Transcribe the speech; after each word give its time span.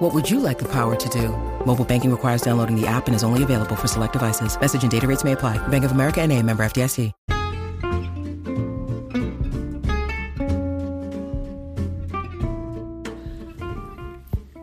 What 0.00 0.14
would 0.14 0.30
you 0.30 0.40
like 0.40 0.58
the 0.58 0.68
power 0.72 0.96
to 0.96 1.08
do? 1.10 1.28
Mobile 1.66 1.84
banking 1.84 2.10
requires 2.10 2.40
downloading 2.40 2.74
the 2.74 2.86
app 2.86 3.06
and 3.06 3.14
is 3.14 3.22
only 3.22 3.42
available 3.42 3.76
for 3.76 3.86
select 3.86 4.14
devices. 4.14 4.58
Message 4.58 4.82
and 4.82 4.90
data 4.90 5.06
rates 5.06 5.24
may 5.24 5.32
apply. 5.32 5.58
Bank 5.68 5.84
of 5.84 5.92
America 5.92 6.22
and 6.22 6.32
a 6.32 6.42
member 6.42 6.62
FDIC. 6.62 7.12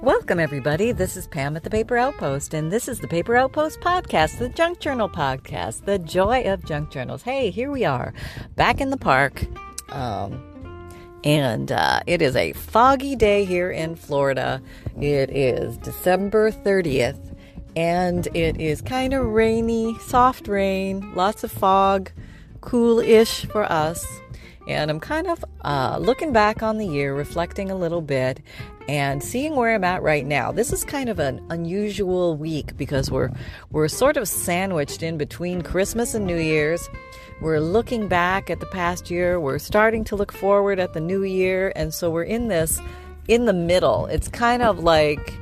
Welcome, 0.02 0.40
everybody. 0.40 0.92
This 0.92 1.16
is 1.16 1.28
Pam 1.28 1.56
at 1.56 1.64
the 1.64 1.70
Paper 1.70 1.98
Outpost, 1.98 2.56
and 2.56 2.72
this 2.72 2.88
is 2.88 3.00
the 3.00 3.08
Paper 3.08 3.36
Outpost 3.36 3.80
podcast, 3.80 4.40
the 4.40 4.50
Junk 4.50 4.80
Journal 4.80 5.08
podcast, 5.08 5.86
the 5.86 6.00
joy 6.00 6.52
of 6.52 6.66
junk 6.66 6.90
journals. 6.90 7.22
Hey, 7.22 7.52
here 7.52 7.70
we 7.70 7.86
are, 7.86 8.12
back 8.56 8.82
in 8.82 8.90
the 8.90 8.98
park. 8.98 9.46
Um, 9.90 10.47
and 11.24 11.72
uh, 11.72 12.02
it 12.08 12.22
is 12.22 12.36
a 12.36 12.54
foggy 12.54 13.16
day 13.16 13.46
here 13.46 13.72
in 13.72 13.96
Florida. 13.96 14.62
It 15.00 15.30
is 15.30 15.78
December 15.78 16.52
30th, 16.52 17.36
and 17.76 18.28
it 18.36 18.60
is 18.60 18.82
kind 18.82 19.14
of 19.14 19.26
rainy, 19.26 19.98
soft 20.00 20.48
rain, 20.48 21.14
lots 21.16 21.44
of 21.44 21.52
fog, 21.52 22.12
cool 22.62 23.00
ish 23.00 23.46
for 23.46 23.64
us. 23.72 24.06
And 24.68 24.92
I'm 24.92 25.00
kind 25.00 25.28
of 25.28 25.46
uh, 25.62 25.98
looking 26.00 26.34
back 26.34 26.62
on 26.62 26.78
the 26.78 26.86
year, 26.86 27.16
reflecting 27.16 27.72
a 27.72 27.76
little 27.76 28.02
bit, 28.02 28.42
and 28.90 29.24
seeing 29.24 29.56
where 29.56 29.74
I'm 29.74 29.84
at 29.84 30.02
right 30.02 30.26
now. 30.26 30.52
This 30.52 30.72
is 30.74 30.84
kind 30.84 31.10
of 31.10 31.20
an 31.20 31.46
unusual 31.50 32.36
week 32.36 32.76
because 32.78 33.10
we're 33.10 33.32
we're 33.72 33.88
sort 33.88 34.18
of 34.18 34.28
sandwiched 34.28 35.04
in 35.04 35.18
between 35.18 35.62
Christmas 35.62 36.14
and 36.14 36.26
New 36.26 36.38
Year's. 36.38 36.90
We're 37.40 37.60
looking 37.60 38.08
back 38.08 38.50
at 38.50 38.60
the 38.60 38.66
past 38.66 39.12
year. 39.12 39.40
We're 39.40 39.60
starting 39.60 40.04
to 40.06 40.16
look 40.16 40.32
forward 40.32 40.80
at 40.80 40.94
the 40.94 41.00
new 41.00 41.24
year, 41.24 41.72
and 41.76 41.94
so 41.94 42.10
we're 42.10 42.24
in 42.24 42.48
this 42.48 42.82
in 43.28 43.46
the 43.46 43.54
middle. 43.54 44.08
It's 44.08 44.28
kind 44.28 44.64
of 44.64 44.80
like 44.80 45.38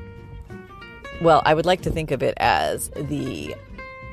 well, 1.22 1.42
I 1.46 1.54
would 1.54 1.66
like 1.66 1.82
to 1.84 1.90
think 1.90 2.12
of 2.12 2.22
it 2.22 2.34
as 2.38 2.90
the 2.90 3.56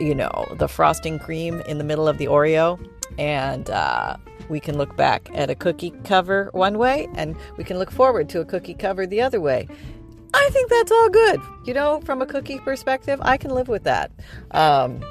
you 0.01 0.15
know 0.15 0.47
the 0.59 0.69
frosting 0.69 1.19
cream 1.19 1.61
in 1.63 1.79
the 1.79 1.85
middle 1.85 2.07
of 2.07 2.19
the 2.19 2.27
Oreo, 2.27 2.79
and 3.19 3.69
uh, 3.71 4.17
we 4.49 4.61
can 4.61 4.79
look 4.79 4.97
back 4.97 5.29
at 5.35 5.51
a 5.51 5.55
cookie 5.55 5.91
cover 6.05 6.51
one 6.53 6.79
way 6.79 7.09
and 7.15 7.37
we 7.57 7.65
can 7.65 7.79
look 7.79 7.91
forward 7.91 8.29
to 8.31 8.41
a 8.41 8.45
cookie 8.45 8.75
cover 8.75 9.07
the 9.07 9.21
other 9.21 9.41
way. 9.41 9.69
I 10.35 10.49
think 10.51 10.71
that's 10.71 10.91
all 10.91 11.09
good. 11.11 11.41
You 11.65 11.75
know, 11.75 12.01
from 12.05 12.23
a 12.23 12.27
cookie 12.27 12.59
perspective, 12.59 13.21
I 13.23 13.37
can 13.37 13.51
live 13.51 13.69
with 13.69 13.85
that. 13.85 14.11
Um, 14.53 15.03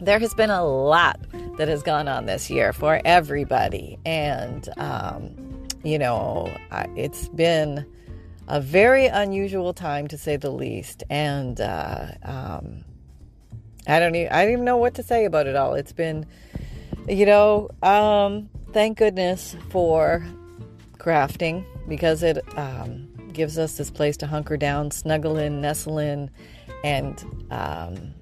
there 0.00 0.18
has 0.18 0.34
been 0.34 0.50
a 0.50 0.64
lot 0.64 1.18
that 1.56 1.68
has 1.68 1.82
gone 1.82 2.08
on 2.08 2.26
this 2.26 2.50
year 2.50 2.72
for 2.72 3.00
everybody. 3.04 3.98
And, 4.04 4.68
um, 4.76 5.66
you 5.82 5.98
know, 5.98 6.52
it's 6.96 7.28
been 7.28 7.86
a 8.48 8.60
very 8.60 9.06
unusual 9.06 9.72
time 9.72 10.08
to 10.08 10.18
say 10.18 10.36
the 10.36 10.50
least. 10.50 11.04
And 11.10 11.60
uh, 11.60 12.08
um, 12.22 12.84
I 13.86 13.98
don't 13.98 14.14
even, 14.14 14.32
I 14.32 14.44
don't 14.44 14.52
even 14.52 14.64
know 14.64 14.76
what 14.76 14.94
to 14.94 15.02
say 15.02 15.24
about 15.24 15.46
it 15.46 15.56
all. 15.56 15.74
It's 15.74 15.92
been 15.92 16.26
you 17.08 17.26
know, 17.26 17.68
um, 17.82 18.48
thank 18.72 18.98
goodness 18.98 19.56
for 19.68 20.24
crafting 20.98 21.64
because 21.86 22.22
it 22.22 22.42
um, 22.58 23.08
gives 23.32 23.58
us 23.58 23.76
this 23.76 23.90
place 23.90 24.16
to 24.18 24.26
hunker 24.26 24.56
down, 24.56 24.90
snuggle 24.90 25.36
in, 25.36 25.60
nestle 25.60 25.98
in, 25.98 26.30
and 26.82 27.22
um, 27.50 28.14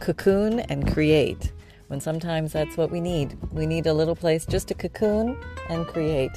cocoon 0.00 0.60
and 0.60 0.92
create. 0.92 1.52
When 1.90 1.98
sometimes 1.98 2.52
that's 2.52 2.76
what 2.76 2.92
we 2.92 3.00
need. 3.00 3.36
We 3.50 3.66
need 3.66 3.84
a 3.88 3.92
little 3.92 4.14
place 4.14 4.46
just 4.46 4.68
to 4.68 4.74
cocoon 4.74 5.36
and 5.68 5.84
create. 5.88 6.30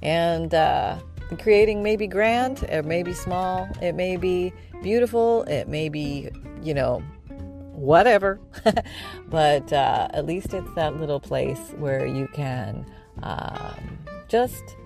And 0.00 0.54
uh, 0.54 1.00
creating 1.40 1.82
may 1.82 1.96
be 1.96 2.06
grand, 2.06 2.62
it 2.62 2.84
may 2.84 3.02
be 3.02 3.12
small, 3.12 3.68
it 3.82 3.96
may 3.96 4.16
be 4.16 4.52
beautiful, 4.84 5.42
it 5.48 5.66
may 5.66 5.88
be, 5.88 6.30
you 6.62 6.72
know, 6.72 7.02
whatever. 7.72 8.38
but 9.26 9.72
uh, 9.72 10.06
at 10.12 10.24
least 10.24 10.54
it's 10.54 10.72
that 10.76 11.00
little 11.00 11.18
place 11.18 11.74
where 11.78 12.06
you 12.06 12.28
can 12.28 12.86
um, 13.24 13.98
just 14.28 14.76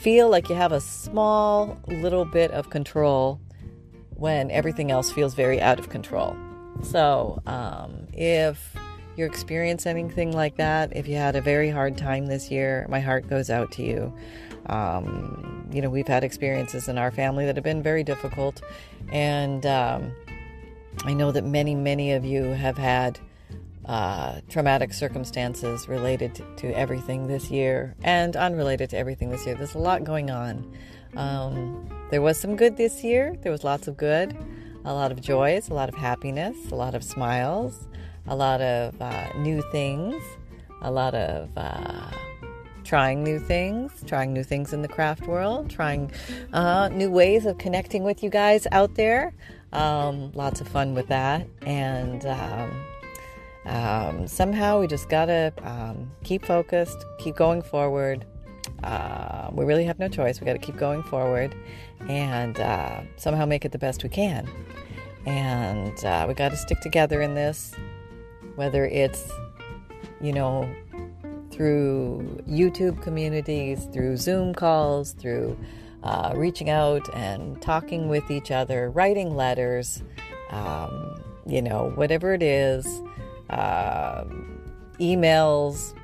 feel 0.00 0.30
like 0.30 0.48
you 0.48 0.54
have 0.54 0.72
a 0.72 0.80
small 0.80 1.78
little 1.88 2.24
bit 2.24 2.50
of 2.52 2.70
control 2.70 3.38
when 4.14 4.50
everything 4.50 4.90
else 4.90 5.12
feels 5.12 5.34
very 5.34 5.60
out 5.60 5.78
of 5.78 5.90
control. 5.90 6.34
So 6.82 7.42
um, 7.46 8.06
if 8.12 8.74
you're 9.16 9.26
experiencing 9.26 9.98
anything 9.98 10.32
like 10.32 10.56
that, 10.56 10.96
if 10.96 11.08
you 11.08 11.16
had 11.16 11.36
a 11.36 11.40
very 11.40 11.70
hard 11.70 11.98
time 11.98 12.26
this 12.26 12.50
year, 12.50 12.86
my 12.88 13.00
heart 13.00 13.28
goes 13.28 13.50
out 13.50 13.72
to 13.72 13.82
you. 13.82 14.14
Um, 14.66 15.68
you 15.72 15.82
know, 15.82 15.90
we've 15.90 16.06
had 16.06 16.24
experiences 16.24 16.88
in 16.88 16.98
our 16.98 17.10
family 17.10 17.44
that 17.46 17.56
have 17.56 17.64
been 17.64 17.82
very 17.82 18.04
difficult, 18.04 18.62
and 19.10 19.64
um, 19.66 20.12
I 21.04 21.14
know 21.14 21.32
that 21.32 21.44
many, 21.44 21.74
many 21.74 22.12
of 22.12 22.24
you 22.24 22.44
have 22.44 22.78
had 22.78 23.18
uh, 23.86 24.40
traumatic 24.48 24.92
circumstances 24.92 25.88
related 25.88 26.34
to, 26.34 26.44
to, 26.56 26.76
everything 26.76 27.26
this 27.26 27.50
year 27.50 27.94
and 28.02 28.36
unrelated 28.36 28.90
to 28.90 28.98
everything 28.98 29.30
this 29.30 29.46
year. 29.46 29.54
There's 29.54 29.74
a 29.74 29.78
lot 29.78 30.04
going 30.04 30.30
on. 30.30 30.76
Um, 31.16 31.88
there 32.10 32.20
was 32.20 32.38
some 32.38 32.54
good 32.54 32.76
this 32.76 33.02
year, 33.02 33.34
there 33.40 33.50
was 33.50 33.64
lots 33.64 33.88
of 33.88 33.96
good, 33.96 34.36
a 34.88 34.94
lot 34.94 35.12
of 35.12 35.20
joys, 35.20 35.68
a 35.68 35.74
lot 35.74 35.88
of 35.88 35.94
happiness, 35.94 36.56
a 36.72 36.74
lot 36.74 36.94
of 36.94 37.04
smiles, 37.04 37.88
a 38.26 38.34
lot 38.34 38.60
of 38.62 39.00
uh, 39.00 39.28
new 39.36 39.62
things, 39.70 40.22
a 40.82 40.90
lot 40.90 41.14
of. 41.14 41.50
Uh, 41.56 42.10
trying 42.84 43.22
new 43.22 43.38
things, 43.38 44.02
trying 44.06 44.32
new 44.32 44.42
things 44.42 44.72
in 44.72 44.80
the 44.80 44.88
craft 44.88 45.26
world, 45.26 45.68
trying 45.68 46.10
uh, 46.54 46.88
new 46.88 47.10
ways 47.10 47.44
of 47.44 47.58
connecting 47.58 48.02
with 48.02 48.22
you 48.22 48.30
guys 48.30 48.66
out 48.72 48.94
there. 48.94 49.34
Um, 49.74 50.32
lots 50.32 50.62
of 50.62 50.68
fun 50.68 50.94
with 50.94 51.06
that. 51.08 51.46
And 51.66 52.24
um, 52.24 52.86
um, 53.66 54.26
somehow 54.26 54.80
we 54.80 54.86
just 54.86 55.10
got 55.10 55.26
to 55.26 55.52
um, 55.64 56.10
keep 56.24 56.46
focused, 56.46 57.04
keep 57.18 57.36
going 57.36 57.60
forward. 57.60 58.24
Uh, 58.82 59.50
we 59.52 59.64
really 59.64 59.84
have 59.84 59.98
no 59.98 60.08
choice. 60.08 60.40
We 60.40 60.46
got 60.46 60.52
to 60.52 60.58
keep 60.58 60.76
going 60.76 61.02
forward 61.02 61.54
and 62.08 62.58
uh, 62.58 63.00
somehow 63.16 63.46
make 63.46 63.64
it 63.64 63.72
the 63.72 63.78
best 63.78 64.02
we 64.02 64.08
can. 64.08 64.48
And 65.26 66.04
uh, 66.04 66.26
we 66.28 66.34
got 66.34 66.50
to 66.50 66.56
stick 66.56 66.80
together 66.80 67.20
in 67.20 67.34
this, 67.34 67.74
whether 68.54 68.84
it's, 68.86 69.30
you 70.20 70.32
know, 70.32 70.72
through 71.50 72.42
YouTube 72.48 73.02
communities, 73.02 73.86
through 73.92 74.16
Zoom 74.16 74.54
calls, 74.54 75.12
through 75.12 75.58
uh, 76.04 76.32
reaching 76.36 76.70
out 76.70 77.02
and 77.14 77.60
talking 77.60 78.08
with 78.08 78.30
each 78.30 78.50
other, 78.50 78.90
writing 78.90 79.34
letters, 79.34 80.02
um, 80.50 81.20
you 81.46 81.60
know, 81.60 81.90
whatever 81.96 82.32
it 82.32 82.42
is, 82.42 83.02
uh, 83.50 84.24
emails, 85.00 85.94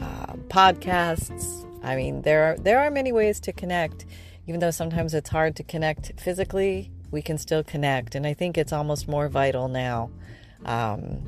uh, 0.00 0.32
podcasts. 0.48 1.65
I 1.82 1.96
mean, 1.96 2.22
there 2.22 2.44
are 2.44 2.56
there 2.56 2.80
are 2.80 2.90
many 2.90 3.12
ways 3.12 3.40
to 3.40 3.52
connect, 3.52 4.06
even 4.46 4.60
though 4.60 4.70
sometimes 4.70 5.14
it's 5.14 5.30
hard 5.30 5.56
to 5.56 5.62
connect 5.62 6.18
physically. 6.20 6.90
We 7.10 7.22
can 7.22 7.38
still 7.38 7.62
connect, 7.62 8.14
and 8.14 8.26
I 8.26 8.34
think 8.34 8.58
it's 8.58 8.72
almost 8.72 9.08
more 9.08 9.28
vital 9.28 9.68
now. 9.68 10.10
Um, 10.64 11.22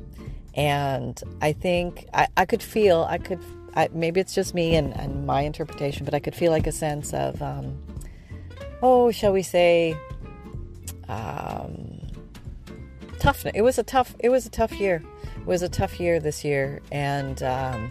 and 0.54 1.22
I 1.40 1.52
think 1.52 2.06
I, 2.12 2.26
I 2.36 2.44
could 2.44 2.62
feel 2.62 3.06
I 3.08 3.18
could 3.18 3.40
I, 3.74 3.88
maybe 3.92 4.20
it's 4.20 4.34
just 4.34 4.54
me 4.54 4.74
and, 4.74 4.92
and, 4.98 5.24
my 5.24 5.42
interpretation, 5.42 6.04
but 6.04 6.12
I 6.12 6.18
could 6.18 6.34
feel 6.34 6.50
like 6.50 6.66
a 6.66 6.72
sense 6.72 7.12
of, 7.14 7.40
um, 7.40 7.80
oh, 8.82 9.12
shall 9.12 9.32
we 9.32 9.42
say, 9.42 9.96
um, 11.08 12.00
toughness. 13.20 13.52
It 13.54 13.62
was 13.62 13.78
a 13.78 13.82
tough. 13.82 14.14
It 14.18 14.30
was 14.30 14.46
a 14.46 14.50
tough 14.50 14.72
year. 14.72 15.02
It 15.36 15.46
was 15.46 15.62
a 15.62 15.68
tough 15.68 16.00
year 16.00 16.18
this 16.20 16.44
year, 16.44 16.80
and 16.90 17.42
um, 17.42 17.90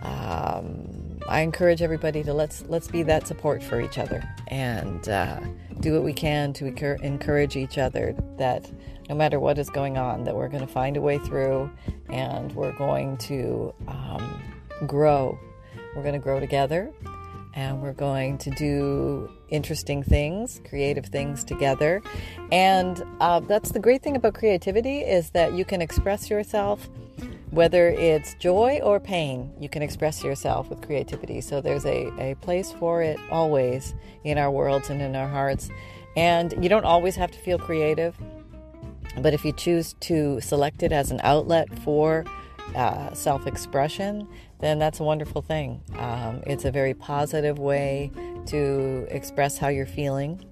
um, 0.00 0.91
I 1.28 1.40
encourage 1.40 1.82
everybody 1.82 2.22
to 2.24 2.34
let's 2.34 2.64
let's 2.68 2.88
be 2.88 3.02
that 3.04 3.26
support 3.26 3.62
for 3.62 3.80
each 3.80 3.98
other 3.98 4.22
and 4.48 5.08
uh, 5.08 5.40
do 5.80 5.94
what 5.94 6.02
we 6.02 6.12
can 6.12 6.52
to 6.54 6.66
encourage 6.66 7.56
each 7.56 7.78
other. 7.78 8.14
That 8.38 8.70
no 9.08 9.14
matter 9.14 9.38
what 9.38 9.58
is 9.58 9.70
going 9.70 9.98
on, 9.98 10.24
that 10.24 10.34
we're 10.34 10.48
going 10.48 10.66
to 10.66 10.72
find 10.72 10.96
a 10.96 11.00
way 11.00 11.18
through, 11.18 11.70
and 12.08 12.52
we're 12.54 12.76
going 12.76 13.16
to 13.18 13.74
um, 13.88 14.42
grow. 14.86 15.38
We're 15.94 16.02
going 16.02 16.14
to 16.14 16.20
grow 16.20 16.40
together 16.40 16.92
and 17.54 17.82
we're 17.82 17.92
going 17.92 18.38
to 18.38 18.50
do 18.50 19.30
interesting 19.48 20.02
things, 20.02 20.60
creative 20.68 21.06
things 21.06 21.44
together. 21.44 22.02
And 22.50 23.02
uh, 23.20 23.40
that's 23.40 23.72
the 23.72 23.78
great 23.78 24.02
thing 24.02 24.16
about 24.16 24.34
creativity 24.34 25.00
is 25.00 25.30
that 25.30 25.52
you 25.52 25.64
can 25.64 25.82
express 25.82 26.30
yourself 26.30 26.88
whether 27.52 27.90
it's 27.90 28.32
joy 28.34 28.80
or 28.82 28.98
pain, 28.98 29.52
you 29.60 29.68
can 29.68 29.82
express 29.82 30.24
yourself 30.24 30.70
with 30.70 30.80
creativity. 30.80 31.42
So 31.42 31.60
there's 31.60 31.84
a, 31.84 32.10
a 32.18 32.34
place 32.36 32.72
for 32.72 33.02
it 33.02 33.20
always 33.30 33.94
in 34.24 34.38
our 34.38 34.50
worlds 34.50 34.88
and 34.88 35.02
in 35.02 35.14
our 35.14 35.28
hearts. 35.28 35.68
And 36.16 36.54
you 36.62 36.70
don't 36.70 36.86
always 36.86 37.14
have 37.16 37.30
to 37.30 37.38
feel 37.38 37.58
creative, 37.58 38.16
but 39.18 39.34
if 39.34 39.44
you 39.44 39.52
choose 39.52 39.92
to 40.00 40.40
select 40.40 40.82
it 40.82 40.92
as 40.92 41.10
an 41.10 41.20
outlet 41.22 41.78
for 41.80 42.24
uh, 42.74 43.12
self 43.12 43.46
expression, 43.46 44.26
then 44.60 44.78
that's 44.78 45.00
a 45.00 45.04
wonderful 45.04 45.42
thing. 45.42 45.82
Um, 45.98 46.42
it's 46.46 46.64
a 46.64 46.70
very 46.70 46.94
positive 46.94 47.58
way 47.58 48.10
to 48.46 49.06
express 49.10 49.58
how 49.58 49.68
you're 49.68 49.84
feeling. 49.84 50.42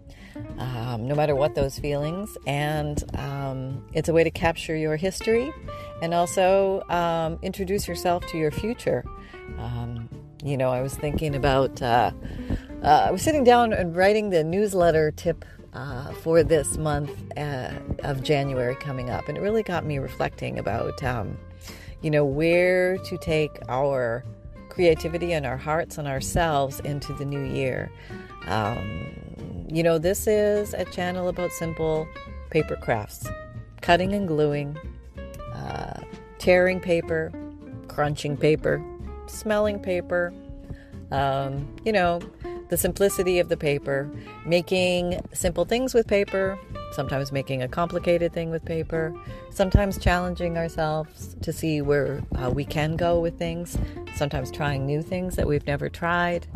Um, 0.59 1.09
no 1.09 1.15
matter 1.15 1.35
what 1.35 1.55
those 1.55 1.79
feelings, 1.79 2.37
and 2.47 3.03
um, 3.19 3.85
it's 3.93 4.09
a 4.09 4.13
way 4.13 4.25
to 4.25 4.31
capture 4.31 4.77
your 4.77 4.97
history 4.97 5.53
and 6.03 6.15
also 6.15 6.83
um, 6.89 7.39
introduce 7.43 7.87
yourself 7.87 8.27
to 8.29 8.39
your 8.39 8.51
future. 8.51 9.05
Um, 9.59 10.09
you 10.43 10.57
know, 10.57 10.71
I 10.71 10.81
was 10.81 10.95
thinking 10.95 11.35
about, 11.35 11.83
uh, 11.83 12.13
uh, 12.83 13.07
I 13.09 13.11
was 13.11 13.23
sitting 13.23 13.45
down 13.45 13.73
and 13.73 13.95
writing 13.95 14.31
the 14.31 14.43
newsletter 14.43 15.11
tip 15.11 15.45
uh, 15.73 16.13
for 16.15 16.43
this 16.43 16.79
month 16.79 17.11
uh, 17.37 17.73
of 18.03 18.23
January 18.23 18.75
coming 18.77 19.11
up, 19.11 19.29
and 19.29 19.37
it 19.37 19.41
really 19.41 19.63
got 19.63 19.85
me 19.85 19.99
reflecting 19.99 20.59
about, 20.59 21.03
um, 21.03 21.37
you 22.03 22.11
know, 22.11 22.25
where 22.25 22.97
to 22.99 23.19
take 23.19 23.59
our 23.69 24.25
creativity 24.71 25.33
and 25.33 25.45
our 25.45 25.59
hearts 25.59 25.99
and 25.99 26.09
ourselves 26.09 26.81
into 26.81 27.13
the 27.15 27.25
new 27.25 27.45
year. 27.45 27.91
Um, 28.47 29.67
you 29.69 29.83
know, 29.83 29.99
this 29.99 30.27
is 30.27 30.75
a 30.75 30.85
channel 30.87 31.29
about 31.29 31.53
simple 31.53 32.09
paper 32.51 32.77
crafts, 32.77 33.29
cutting 33.83 34.13
and 34.15 34.27
gluing, 34.27 34.77
uh, 35.71 36.01
tearing 36.39 36.81
paper, 36.81 37.33
crunching 37.89 38.37
paper, 38.37 38.83
smelling 39.27 39.79
paper, 39.79 40.33
um, 41.11 41.69
you 41.85 41.93
know, 41.93 42.21
the 42.69 42.77
simplicity 42.77 43.39
of 43.41 43.49
the 43.49 43.57
paper, 43.57 44.09
making 44.47 45.21
simple 45.33 45.65
things 45.65 45.93
with 45.93 46.07
paper, 46.07 46.59
sometimes 46.93 47.33
making 47.33 47.63
a 47.63 47.69
complicated 47.69 48.33
thing 48.33 48.51
with 48.51 48.65
paper, 48.65 49.15
sometimes 49.51 49.99
challenging 49.99 50.57
ourselves 50.57 51.37
to 51.43 51.53
see 51.53 51.83
where 51.83 52.23
uh, 52.37 52.51
we 52.51 52.65
can 52.65 52.97
go 52.97 53.19
with 53.19 53.39
things, 53.39 53.77
sometimes 54.15 54.51
trying 54.51 54.87
new 54.87 55.03
things 55.03 55.37
that 55.37 55.47
we've 55.47 55.67
never 55.67 55.89
tried, 55.89 56.47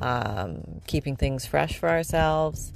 um, 0.00 0.62
keeping 0.86 1.14
things 1.16 1.46
fresh 1.46 1.78
for 1.78 1.88
ourselves 1.88 2.72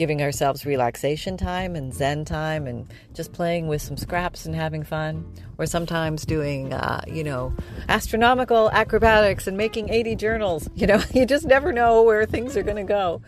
giving 0.00 0.22
ourselves 0.22 0.64
relaxation 0.64 1.36
time 1.36 1.76
and 1.76 1.92
zen 1.92 2.24
time 2.24 2.66
and 2.66 2.90
just 3.12 3.34
playing 3.34 3.68
with 3.68 3.82
some 3.82 3.98
scraps 3.98 4.46
and 4.46 4.54
having 4.54 4.82
fun. 4.82 5.30
Or 5.58 5.66
sometimes 5.66 6.24
doing 6.24 6.72
uh, 6.72 7.02
you 7.06 7.22
know 7.22 7.52
astronomical 7.90 8.70
acrobatics 8.70 9.46
and 9.46 9.58
making 9.58 9.90
80 9.90 10.16
journals. 10.16 10.70
You 10.74 10.86
know 10.86 11.02
you 11.12 11.26
just 11.26 11.44
never 11.44 11.70
know 11.70 12.02
where 12.02 12.24
things 12.24 12.56
are 12.56 12.62
going 12.62 12.78
to 12.78 12.90
go. 13.00 13.20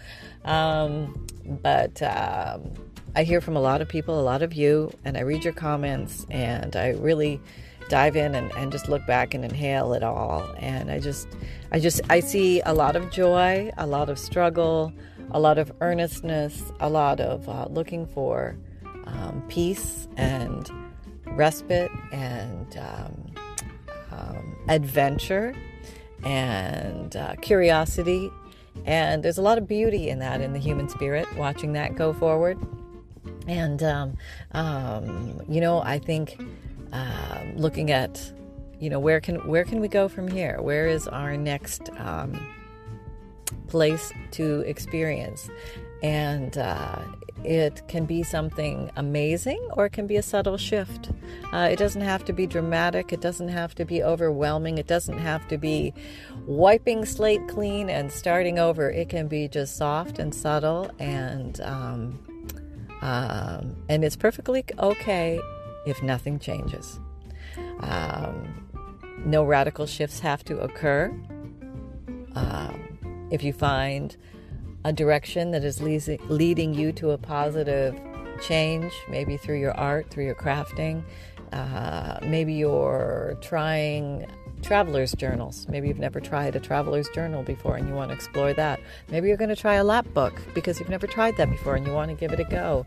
Um, 0.47 1.27
but 1.45 2.01
um, 2.03 2.73
i 3.15 3.23
hear 3.23 3.43
from 3.43 3.57
a 3.57 3.61
lot 3.61 3.83
of 3.83 3.89
people 3.89 4.19
a 4.19 4.23
lot 4.33 4.43
of 4.43 4.55
you 4.55 4.91
and 5.05 5.19
i 5.19 5.21
read 5.21 5.45
your 5.45 5.53
comments 5.53 6.25
and 6.31 6.77
i 6.77 6.91
really 6.93 7.39
dive 7.91 8.17
in 8.17 8.35
and, 8.35 8.51
and 8.53 8.73
just 8.73 8.89
look 8.89 9.05
back 9.07 9.35
and 9.35 9.45
inhale 9.45 9.93
it 9.93 10.03
all. 10.03 10.49
And 10.59 10.91
i 10.91 10.99
just 10.99 11.29
i 11.73 11.79
just 11.79 12.01
i 12.09 12.21
see 12.21 12.63
a 12.65 12.73
lot 12.73 12.97
of 12.97 13.11
joy 13.11 13.71
a 13.77 13.87
lot 13.87 14.09
of 14.09 14.19
struggle 14.19 14.95
a 15.33 15.41
lot 15.41 15.59
of 15.59 15.73
earnestness, 15.81 16.73
a 16.81 16.89
lot 16.89 17.21
of 17.21 17.49
uh, 17.49 17.67
looking 17.71 18.07
for 18.07 18.57
um, 19.07 19.43
peace 19.49 20.09
and 20.17 20.71
respite 21.27 21.91
and 22.13 22.77
um, 22.79 23.35
um, 24.11 24.57
adventure 24.69 25.55
and 26.25 27.17
uh, 27.17 27.35
curiosity. 27.37 28.31
And 28.85 29.23
there's 29.23 29.39
a 29.39 29.43
lot 29.43 29.59
of 29.59 29.67
beauty 29.67 30.09
in 30.09 30.19
that 30.21 30.41
in 30.41 30.53
the 30.53 30.59
human 30.59 30.89
spirit, 30.89 31.27
watching 31.37 31.73
that 31.75 31.95
go 31.95 32.13
forward. 32.13 32.59
And, 33.47 33.83
um, 33.83 34.17
um, 34.53 35.41
you 35.49 35.61
know, 35.61 35.83
I 35.83 35.99
think 35.99 36.41
um, 36.93 37.57
looking 37.57 37.91
at, 37.91 38.33
you 38.79 38.91
know, 38.91 38.99
where 38.99 39.21
can 39.21 39.47
where 39.47 39.65
can 39.65 39.81
we 39.81 39.89
go 39.89 40.09
from 40.09 40.29
here? 40.29 40.61
Where 40.61 40.87
is 40.89 41.07
our 41.07 41.37
next 41.37 41.91
place 43.69 44.13
to 44.33 44.61
experience. 44.61 45.51
And 46.03 46.59
uh, 46.59 46.99
it 47.45 47.83
can 47.89 48.07
be 48.07 48.23
something 48.23 48.91
amazing 48.97 49.59
or 49.73 49.87
it 49.87 49.93
can 49.93 50.07
be 50.07 50.17
a 50.17 50.23
subtle 50.23 50.57
shift. 50.57 51.11
Uh, 51.53 51.69
it 51.71 51.77
doesn't 51.77 52.03
have 52.03 52.25
to 52.25 52.33
be 52.33 52.47
dramatic, 52.47 53.13
it 53.13 53.21
doesn't 53.21 53.49
have 53.49 53.75
to 53.75 53.85
be 53.85 54.03
overwhelming, 54.03 54.79
it 54.79 54.87
doesn't 54.87 55.19
have 55.19 55.47
to 55.49 55.59
be 55.59 55.93
wiping 56.47 57.05
slate 57.05 57.47
clean 57.49 57.91
and 57.91 58.11
starting 58.11 58.59
over. 58.59 58.91
It 58.91 59.09
can 59.09 59.29
be 59.29 59.49
just 59.49 59.77
soft 59.77 60.19
and 60.19 60.35
subtle, 60.35 60.91
and, 60.99 61.61
um, 61.61 62.19
um, 63.01 63.77
and 63.89 64.05
it's 64.05 64.17
perfectly 64.17 64.65
okay 64.79 65.41
if 65.87 66.03
nothing 66.03 66.39
changes. 66.39 67.01
Um, 67.81 68.69
no 69.25 69.45
radical 69.45 69.87
shifts 69.87 70.21
have 70.21 70.45
to 70.45 70.59
occur. 70.61 71.09
Um, 72.35 72.72
if 73.33 73.43
you 73.43 73.53
find 73.53 74.17
a 74.85 74.93
direction 74.93 75.51
that 75.53 75.65
is 75.65 75.81
leading 75.81 76.75
you 76.75 76.93
to 76.93 77.11
a 77.11 77.19
positive 77.19 77.99
change, 78.43 78.93
maybe 79.09 79.37
through 79.37 79.59
your 79.59 79.73
art, 79.73 80.11
through 80.11 80.27
your 80.27 80.35
crafting, 80.35 81.03
uh, 81.53 82.19
maybe 82.23 82.53
you're 82.53 83.37
trying 83.41 84.27
traveler's 84.61 85.13
journals. 85.13 85.67
Maybe 85.69 85.89
you've 85.89 85.99
never 85.99 86.21
tried 86.21 86.55
a 86.57 86.61
traveler's 86.61 87.09
journal 87.09 87.43
before 87.43 87.77
and 87.77 87.89
you 87.89 87.95
want 87.95 88.11
to 88.11 88.15
explore 88.15 88.53
that. 88.53 88.81
Maybe 89.09 89.29
you're 89.29 89.37
going 89.37 89.51
to 89.51 89.57
try 89.57 89.75
a 89.75 89.85
lap 89.85 90.07
book 90.15 90.35
because 90.55 90.79
you've 90.79 90.89
never 90.89 91.07
tried 91.07 91.37
that 91.39 91.51
before 91.51 91.75
and 91.75 91.87
you 91.87 91.93
want 91.93 92.11
to 92.11 92.17
give 92.17 92.33
it 92.33 92.39
a 92.39 92.45
go. 92.45 92.87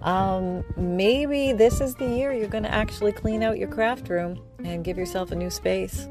Um, 0.00 0.64
maybe 0.76 1.52
this 1.52 1.80
is 1.80 1.94
the 1.94 2.08
year 2.08 2.32
you're 2.32 2.48
going 2.48 2.64
to 2.64 2.72
actually 2.74 3.12
clean 3.12 3.42
out 3.42 3.58
your 3.58 3.68
craft 3.68 4.08
room 4.08 4.42
and 4.64 4.84
give 4.84 4.96
yourself 4.96 5.30
a 5.32 5.36
new 5.36 5.50
space 5.50 6.08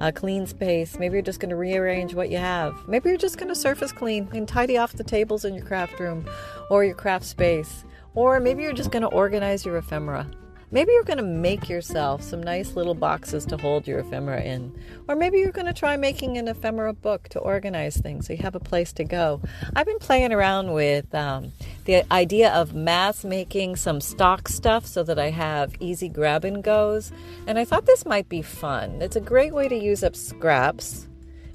a 0.00 0.12
clean 0.12 0.46
space. 0.46 0.98
Maybe 0.98 1.14
you're 1.14 1.22
just 1.22 1.40
going 1.40 1.50
to 1.50 1.56
rearrange 1.56 2.14
what 2.14 2.30
you 2.30 2.38
have. 2.38 2.88
Maybe 2.88 3.08
you're 3.08 3.18
just 3.18 3.38
going 3.38 3.48
to 3.48 3.54
surface 3.54 3.92
clean 3.92 4.28
and 4.32 4.46
tidy 4.46 4.76
off 4.76 4.92
the 4.92 5.04
tables 5.04 5.44
in 5.44 5.54
your 5.54 5.64
craft 5.64 5.98
room 6.00 6.28
or 6.70 6.84
your 6.84 6.94
craft 6.94 7.24
space. 7.24 7.84
Or 8.14 8.40
maybe 8.40 8.62
you're 8.62 8.72
just 8.72 8.90
going 8.90 9.02
to 9.02 9.08
organize 9.08 9.64
your 9.64 9.76
ephemera. 9.76 10.30
Maybe 10.70 10.92
you're 10.92 11.04
going 11.04 11.18
to 11.18 11.22
make 11.22 11.68
yourself 11.68 12.22
some 12.22 12.42
nice 12.42 12.74
little 12.74 12.94
boxes 12.94 13.46
to 13.46 13.56
hold 13.56 13.86
your 13.86 14.00
ephemera 14.00 14.42
in. 14.42 14.76
Or 15.06 15.14
maybe 15.14 15.38
you're 15.38 15.52
going 15.52 15.66
to 15.66 15.72
try 15.72 15.96
making 15.96 16.36
an 16.36 16.48
ephemera 16.48 16.92
book 16.92 17.28
to 17.28 17.38
organize 17.38 17.96
things 17.96 18.26
so 18.26 18.32
you 18.32 18.42
have 18.42 18.56
a 18.56 18.60
place 18.60 18.92
to 18.94 19.04
go. 19.04 19.40
I've 19.76 19.86
been 19.86 20.00
playing 20.00 20.32
around 20.32 20.72
with 20.72 21.14
um, 21.14 21.52
the 21.84 22.10
idea 22.12 22.52
of 22.52 22.74
mass 22.74 23.24
making 23.24 23.76
some 23.76 24.00
stock 24.00 24.48
stuff 24.48 24.86
so 24.86 25.02
that 25.02 25.18
I 25.18 25.30
have 25.30 25.74
easy 25.80 26.08
grab 26.08 26.44
and 26.44 26.62
goes. 26.62 27.12
And 27.46 27.58
I 27.58 27.64
thought 27.64 27.86
this 27.86 28.06
might 28.06 28.28
be 28.28 28.42
fun. 28.42 29.02
It's 29.02 29.16
a 29.16 29.20
great 29.20 29.54
way 29.54 29.68
to 29.68 29.76
use 29.76 30.02
up 30.02 30.16
scraps. 30.16 31.08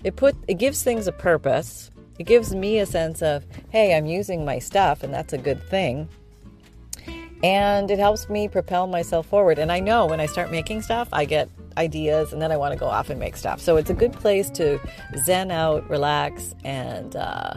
It 0.03 0.15
put 0.15 0.35
it 0.47 0.55
gives 0.55 0.83
things 0.83 1.07
a 1.07 1.11
purpose. 1.11 1.91
It 2.19 2.25
gives 2.25 2.53
me 2.53 2.79
a 2.79 2.85
sense 2.85 3.21
of, 3.21 3.45
hey, 3.69 3.95
I'm 3.95 4.05
using 4.05 4.43
my 4.43 4.59
stuff 4.59 5.03
and 5.03 5.13
that's 5.13 5.33
a 5.33 5.37
good 5.37 5.63
thing 5.63 6.09
and 7.43 7.89
it 7.89 7.99
helps 7.99 8.29
me 8.29 8.47
propel 8.47 8.87
myself 8.87 9.25
forward. 9.27 9.59
And 9.59 9.71
I 9.71 9.79
know 9.79 10.05
when 10.05 10.19
I 10.19 10.25
start 10.25 10.51
making 10.51 10.81
stuff, 10.81 11.07
I 11.13 11.25
get 11.25 11.49
ideas 11.77 12.33
and 12.33 12.41
then 12.41 12.51
I 12.51 12.57
want 12.57 12.73
to 12.73 12.79
go 12.79 12.87
off 12.87 13.09
and 13.09 13.19
make 13.19 13.37
stuff. 13.37 13.61
So 13.61 13.77
it's 13.77 13.89
a 13.89 13.93
good 13.93 14.13
place 14.13 14.49
to 14.51 14.79
zen 15.23 15.51
out, 15.51 15.89
relax, 15.89 16.53
and 16.65 17.15
uh, 17.15 17.55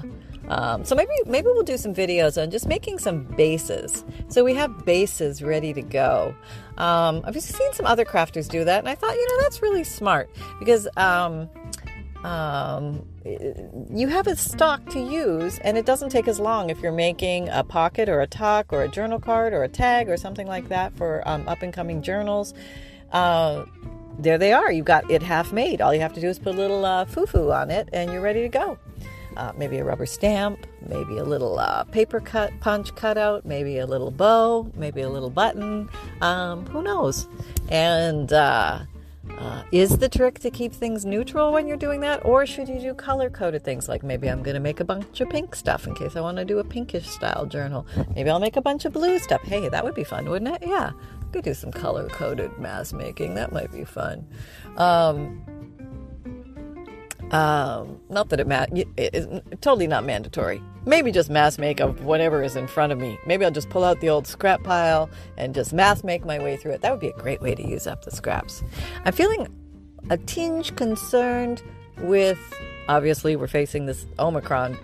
um, 0.52 0.84
so 0.84 0.94
maybe 0.94 1.12
maybe 1.24 1.46
we'll 1.46 1.62
do 1.62 1.78
some 1.78 1.94
videos 1.94 2.40
on 2.40 2.50
just 2.50 2.66
making 2.66 2.98
some 2.98 3.24
bases. 3.24 4.04
So 4.28 4.44
we 4.44 4.52
have 4.54 4.84
bases 4.84 5.42
ready 5.42 5.72
to 5.72 5.80
go. 5.80 6.34
Um, 6.76 7.22
I've 7.24 7.40
seen 7.40 7.72
some 7.72 7.86
other 7.86 8.04
crafters 8.04 8.48
do 8.48 8.62
that, 8.64 8.78
and 8.78 8.88
I 8.88 8.94
thought, 8.94 9.14
you 9.14 9.28
know, 9.28 9.42
that's 9.42 9.62
really 9.62 9.84
smart 9.84 10.30
because. 10.58 10.86
Um, 10.96 11.48
um, 12.24 13.04
you 13.92 14.06
have 14.06 14.28
a 14.28 14.36
stock 14.36 14.88
to 14.90 15.00
use, 15.00 15.58
and 15.58 15.76
it 15.76 15.84
doesn't 15.84 16.10
take 16.10 16.28
as 16.28 16.38
long 16.38 16.70
if 16.70 16.80
you're 16.80 16.92
making 16.92 17.48
a 17.48 17.64
pocket 17.64 18.08
or 18.08 18.20
a 18.20 18.28
tuck 18.28 18.72
or 18.72 18.82
a 18.82 18.88
journal 18.88 19.18
card 19.18 19.52
or 19.52 19.64
a 19.64 19.68
tag 19.68 20.08
or 20.08 20.16
something 20.16 20.46
like 20.46 20.68
that 20.68 20.96
for 20.96 21.26
um, 21.28 21.48
up 21.48 21.62
and 21.62 21.72
coming 21.72 22.00
journals. 22.00 22.54
Uh, 23.10 23.64
there 24.20 24.38
they 24.38 24.52
are. 24.52 24.70
You've 24.70 24.84
got 24.84 25.10
it 25.10 25.20
half 25.20 25.52
made. 25.52 25.80
All 25.80 25.92
you 25.92 26.00
have 26.00 26.12
to 26.12 26.20
do 26.20 26.28
is 26.28 26.38
put 26.38 26.54
a 26.54 26.56
little 26.56 26.84
uh, 26.84 27.06
foo 27.06 27.26
foo 27.26 27.50
on 27.50 27.72
it, 27.72 27.88
and 27.92 28.12
you're 28.12 28.22
ready 28.22 28.42
to 28.42 28.48
go. 28.48 28.78
Uh, 29.36 29.52
maybe 29.56 29.78
a 29.78 29.84
rubber 29.84 30.06
stamp, 30.06 30.66
maybe 30.88 31.18
a 31.18 31.24
little 31.24 31.58
uh, 31.58 31.84
paper 31.84 32.20
cut 32.20 32.52
punch 32.60 32.94
cutout, 32.94 33.44
maybe 33.44 33.78
a 33.78 33.86
little 33.86 34.10
bow, 34.10 34.70
maybe 34.74 35.00
a 35.00 35.08
little 35.08 35.30
button. 35.30 35.88
Um, 36.20 36.66
who 36.66 36.82
knows? 36.82 37.26
And 37.68 38.32
uh, 38.32 38.80
uh, 39.38 39.62
is 39.72 39.98
the 39.98 40.08
trick 40.08 40.38
to 40.40 40.50
keep 40.50 40.72
things 40.72 41.04
neutral 41.04 41.52
when 41.52 41.66
you're 41.66 41.76
doing 41.76 42.00
that, 42.00 42.24
or 42.24 42.46
should 42.46 42.68
you 42.68 42.80
do 42.80 42.94
color 42.94 43.30
coded 43.30 43.64
things? 43.64 43.88
Like 43.88 44.02
maybe 44.02 44.28
I'm 44.28 44.42
going 44.42 44.54
to 44.54 44.60
make 44.60 44.80
a 44.80 44.84
bunch 44.84 45.20
of 45.20 45.30
pink 45.30 45.54
stuff 45.54 45.86
in 45.86 45.94
case 45.94 46.16
I 46.16 46.20
want 46.20 46.36
to 46.38 46.44
do 46.44 46.58
a 46.58 46.64
pinkish 46.64 47.08
style 47.08 47.46
journal. 47.46 47.86
Maybe 48.14 48.30
I'll 48.30 48.40
make 48.40 48.56
a 48.56 48.62
bunch 48.62 48.84
of 48.84 48.92
blue 48.92 49.18
stuff. 49.18 49.42
Hey, 49.42 49.68
that 49.68 49.84
would 49.84 49.94
be 49.94 50.04
fun, 50.04 50.28
wouldn't 50.28 50.62
it? 50.62 50.68
Yeah. 50.68 50.92
Could 51.32 51.44
do 51.44 51.54
some 51.54 51.72
color 51.72 52.08
coded 52.08 52.58
mass 52.58 52.92
making. 52.92 53.34
That 53.36 53.52
might 53.52 53.72
be 53.72 53.84
fun. 53.84 54.26
Um, 54.76 55.42
um, 57.32 57.98
not 58.10 58.28
that 58.28 58.40
it, 58.40 58.46
ma- 58.46 58.66
it 58.70 58.88
is 58.96 59.26
totally 59.62 59.86
not 59.86 60.04
mandatory. 60.04 60.62
Maybe 60.84 61.10
just 61.10 61.30
mass 61.30 61.58
make 61.58 61.80
of 61.80 62.04
whatever 62.04 62.42
is 62.42 62.56
in 62.56 62.66
front 62.66 62.92
of 62.92 62.98
me. 62.98 63.18
Maybe 63.26 63.44
I'll 63.44 63.50
just 63.50 63.70
pull 63.70 63.84
out 63.84 64.00
the 64.00 64.10
old 64.10 64.26
scrap 64.26 64.62
pile 64.62 65.08
and 65.38 65.54
just 65.54 65.72
mass 65.72 66.04
make 66.04 66.26
my 66.26 66.38
way 66.38 66.58
through 66.58 66.72
it. 66.72 66.82
That 66.82 66.90
would 66.90 67.00
be 67.00 67.08
a 67.08 67.16
great 67.16 67.40
way 67.40 67.54
to 67.54 67.66
use 67.66 67.86
up 67.86 68.04
the 68.04 68.10
scraps. 68.10 68.62
I'm 69.06 69.14
feeling 69.14 69.48
a 70.10 70.18
tinge 70.18 70.76
concerned 70.76 71.62
with 71.98 72.38
obviously 72.88 73.34
we're 73.36 73.46
facing 73.46 73.86
this 73.86 74.06
Omicron 74.18 74.76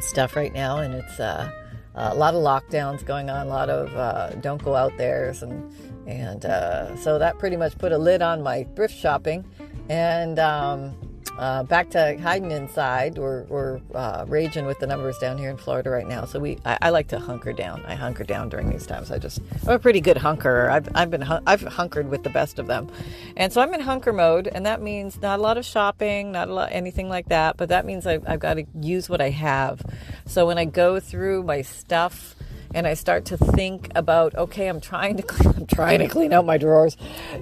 stuff 0.00 0.34
right 0.34 0.52
now, 0.52 0.78
and 0.78 0.94
it's 0.94 1.20
uh, 1.20 1.48
a 1.94 2.14
lot 2.14 2.34
of 2.34 2.42
lockdowns 2.42 3.04
going 3.06 3.30
on, 3.30 3.46
a 3.46 3.50
lot 3.50 3.70
of 3.70 3.94
uh, 3.94 4.30
don't 4.40 4.62
go 4.64 4.74
out 4.74 4.96
there's, 4.96 5.44
and 5.44 5.72
and 6.08 6.44
uh, 6.44 6.96
so 6.96 7.20
that 7.20 7.38
pretty 7.38 7.56
much 7.56 7.78
put 7.78 7.92
a 7.92 7.98
lid 7.98 8.20
on 8.20 8.42
my 8.42 8.64
thrift 8.74 8.96
shopping, 8.96 9.44
and. 9.88 10.40
Um, 10.40 11.11
uh, 11.42 11.64
back 11.64 11.90
to 11.90 12.16
hiding 12.18 12.52
inside. 12.52 13.18
We're, 13.18 13.42
we're 13.44 13.80
uh, 13.96 14.24
raging 14.28 14.64
with 14.64 14.78
the 14.78 14.86
numbers 14.86 15.18
down 15.18 15.38
here 15.38 15.50
in 15.50 15.56
Florida 15.56 15.90
right 15.90 16.06
now. 16.06 16.24
So 16.24 16.38
we, 16.38 16.56
I, 16.64 16.78
I, 16.82 16.90
like 16.90 17.08
to 17.08 17.18
hunker 17.18 17.52
down. 17.52 17.84
I 17.84 17.96
hunker 17.96 18.22
down 18.22 18.48
during 18.48 18.70
these 18.70 18.86
times. 18.86 19.10
I 19.10 19.18
just, 19.18 19.40
I'm 19.64 19.74
a 19.74 19.78
pretty 19.80 20.00
good 20.00 20.16
hunkerer. 20.16 20.70
I've, 20.70 20.88
I've 20.94 21.10
been, 21.10 21.24
I've 21.24 21.62
hunkered 21.62 22.08
with 22.08 22.22
the 22.22 22.30
best 22.30 22.60
of 22.60 22.68
them, 22.68 22.88
and 23.36 23.52
so 23.52 23.60
I'm 23.60 23.74
in 23.74 23.80
hunker 23.80 24.12
mode, 24.12 24.46
and 24.46 24.64
that 24.66 24.80
means 24.80 25.20
not 25.20 25.40
a 25.40 25.42
lot 25.42 25.58
of 25.58 25.64
shopping, 25.64 26.30
not 26.30 26.48
a 26.48 26.54
lot 26.54 26.68
anything 26.70 27.08
like 27.08 27.28
that. 27.30 27.56
But 27.56 27.70
that 27.70 27.84
means 27.84 28.06
I've, 28.06 28.22
I've 28.28 28.40
got 28.40 28.54
to 28.54 28.64
use 28.80 29.08
what 29.08 29.20
I 29.20 29.30
have. 29.30 29.82
So 30.26 30.46
when 30.46 30.58
I 30.58 30.64
go 30.64 31.00
through 31.00 31.42
my 31.42 31.62
stuff 31.62 32.36
and 32.74 32.86
I 32.86 32.94
start 32.94 33.24
to 33.26 33.36
think 33.36 33.90
about, 33.94 34.34
okay, 34.34 34.68
I'm 34.68 34.80
trying 34.80 35.16
to 35.16 35.22
clean, 35.26 35.54
I'm 35.56 35.66
trying 35.66 35.98
to 36.00 36.08
clean 36.08 36.32
out 36.32 36.46
my 36.46 36.58
drawers, 36.58 36.96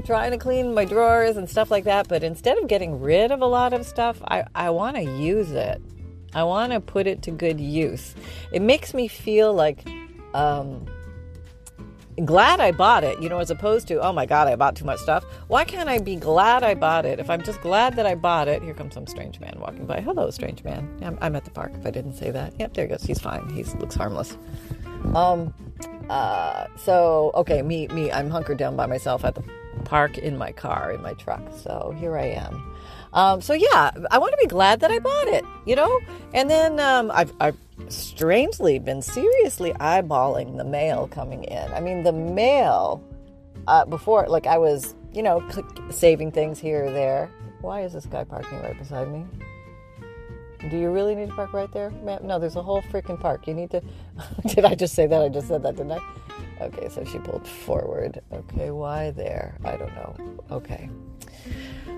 trying 0.04 0.32
to 0.32 0.38
clean 0.38 0.74
my 0.74 0.84
drawers 0.84 1.36
and 1.36 1.48
stuff 1.48 1.70
like 1.70 1.84
that. 1.84 2.08
But 2.08 2.22
instead 2.22 2.58
of 2.58 2.68
getting 2.68 3.00
rid 3.00 3.30
of 3.32 3.40
a 3.40 3.46
lot 3.46 3.72
of 3.72 3.86
stuff, 3.86 4.20
I, 4.24 4.44
I 4.54 4.70
want 4.70 4.96
to 4.96 5.02
use 5.02 5.52
it. 5.52 5.80
I 6.32 6.44
want 6.44 6.72
to 6.72 6.80
put 6.80 7.06
it 7.06 7.22
to 7.22 7.30
good 7.30 7.60
use. 7.60 8.14
It 8.52 8.62
makes 8.62 8.94
me 8.94 9.08
feel 9.08 9.52
like 9.52 9.84
um, 10.32 10.86
glad 12.24 12.60
I 12.60 12.72
bought 12.72 13.04
it, 13.04 13.20
you 13.20 13.28
know, 13.28 13.38
as 13.38 13.50
opposed 13.50 13.88
to, 13.88 14.00
oh 14.00 14.12
my 14.12 14.26
God, 14.26 14.46
I 14.48 14.56
bought 14.56 14.76
too 14.76 14.84
much 14.84 15.00
stuff. 15.00 15.24
Why 15.48 15.64
can't 15.64 15.88
I 15.88 15.98
be 15.98 16.16
glad 16.16 16.62
I 16.62 16.74
bought 16.74 17.04
it? 17.04 17.18
If 17.18 17.30
I'm 17.30 17.42
just 17.42 17.60
glad 17.60 17.96
that 17.96 18.06
I 18.06 18.14
bought 18.14 18.48
it, 18.48 18.62
here 18.62 18.74
comes 18.74 18.94
some 18.94 19.06
strange 19.06 19.40
man 19.40 19.56
walking 19.58 19.86
by. 19.86 20.00
Hello, 20.00 20.30
strange 20.30 20.62
man. 20.62 21.00
I'm, 21.02 21.18
I'm 21.20 21.36
at 21.36 21.44
the 21.44 21.50
park 21.50 21.72
if 21.74 21.86
I 21.86 21.90
didn't 21.90 22.14
say 22.14 22.30
that. 22.30 22.54
Yep, 22.58 22.74
there 22.74 22.86
he 22.86 22.90
goes. 22.90 23.02
He's 23.02 23.20
fine. 23.20 23.48
He 23.50 23.64
looks 23.64 23.94
harmless. 23.94 24.36
Um, 25.14 25.52
uh, 26.08 26.66
so 26.76 27.30
okay, 27.34 27.62
me, 27.62 27.88
me, 27.88 28.10
I'm 28.10 28.30
hunkered 28.30 28.58
down 28.58 28.76
by 28.76 28.86
myself 28.86 29.24
at 29.24 29.34
the 29.34 29.44
park 29.84 30.18
in 30.18 30.36
my 30.38 30.52
car, 30.52 30.92
in 30.92 31.02
my 31.02 31.14
truck. 31.14 31.42
So 31.56 31.94
here 31.98 32.16
I 32.16 32.26
am. 32.26 32.76
Um, 33.12 33.40
so 33.40 33.54
yeah, 33.54 33.90
I 34.10 34.18
want 34.18 34.32
to 34.32 34.38
be 34.40 34.46
glad 34.46 34.80
that 34.80 34.90
I 34.90 34.98
bought 34.98 35.28
it, 35.28 35.44
you 35.66 35.74
know? 35.74 36.00
And 36.32 36.48
then 36.48 36.78
um, 36.78 37.10
I've, 37.12 37.32
I've 37.40 37.56
strangely 37.88 38.78
been 38.78 39.02
seriously 39.02 39.72
eyeballing 39.74 40.56
the 40.56 40.64
mail 40.64 41.08
coming 41.08 41.44
in. 41.44 41.72
I 41.72 41.80
mean, 41.80 42.04
the 42.04 42.12
mail 42.12 43.02
uh, 43.66 43.84
before, 43.84 44.26
like 44.28 44.46
I 44.46 44.58
was, 44.58 44.94
you 45.12 45.22
know, 45.22 45.42
saving 45.90 46.30
things 46.30 46.60
here 46.60 46.84
or 46.84 46.90
there. 46.92 47.30
Why 47.62 47.82
is 47.82 47.92
this 47.92 48.06
guy 48.06 48.24
parking 48.24 48.60
right 48.62 48.78
beside 48.78 49.10
me? 49.10 49.26
Do 50.68 50.76
you 50.76 50.90
really 50.90 51.14
need 51.14 51.28
to 51.28 51.34
park 51.34 51.52
right 51.54 51.72
there? 51.72 51.90
No, 52.22 52.38
there's 52.38 52.56
a 52.56 52.62
whole 52.62 52.82
freaking 52.82 53.18
park. 53.18 53.46
You 53.46 53.54
need 53.54 53.70
to. 53.70 53.82
Did 54.46 54.64
I 54.64 54.74
just 54.74 54.94
say 54.94 55.06
that? 55.06 55.22
I 55.22 55.28
just 55.28 55.48
said 55.48 55.62
that, 55.62 55.76
didn't 55.76 55.92
I? 55.92 56.00
Okay, 56.60 56.90
so 56.90 57.02
she 57.04 57.18
pulled 57.18 57.48
forward. 57.48 58.20
Okay, 58.30 58.70
why 58.70 59.10
there? 59.12 59.56
I 59.64 59.76
don't 59.76 59.94
know. 59.94 60.14
Okay. 60.50 60.90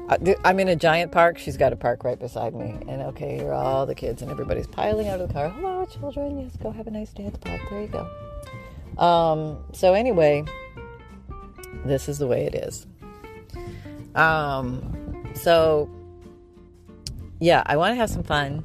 Uh, 0.08 0.34
I'm 0.44 0.60
in 0.60 0.68
a 0.68 0.76
giant 0.76 1.10
park. 1.10 1.38
She's 1.38 1.56
got 1.56 1.72
a 1.72 1.76
park 1.76 2.04
right 2.04 2.18
beside 2.18 2.54
me. 2.54 2.76
And 2.86 3.02
okay, 3.02 3.38
here 3.38 3.48
are 3.48 3.54
all 3.54 3.86
the 3.86 3.94
kids, 3.94 4.22
and 4.22 4.30
everybody's 4.30 4.68
piling 4.68 5.08
out 5.08 5.20
of 5.20 5.28
the 5.28 5.34
car. 5.34 5.48
Hello, 5.48 5.84
children. 5.86 6.40
Yes, 6.40 6.56
go 6.62 6.70
have 6.70 6.86
a 6.86 6.90
nice 6.90 7.10
day 7.12 7.26
at 7.26 7.32
the 7.32 7.40
park. 7.40 7.60
There 7.68 7.80
you 7.80 7.88
go. 7.88 9.02
Um, 9.02 9.58
so, 9.72 9.94
anyway, 9.94 10.44
this 11.84 12.08
is 12.08 12.18
the 12.18 12.28
way 12.28 12.44
it 12.44 12.54
is. 12.54 12.86
Um, 14.14 15.24
so 15.34 15.90
yeah, 17.42 17.64
I 17.66 17.76
want 17.76 17.90
to 17.90 17.96
have 17.96 18.08
some 18.08 18.22
fun 18.22 18.64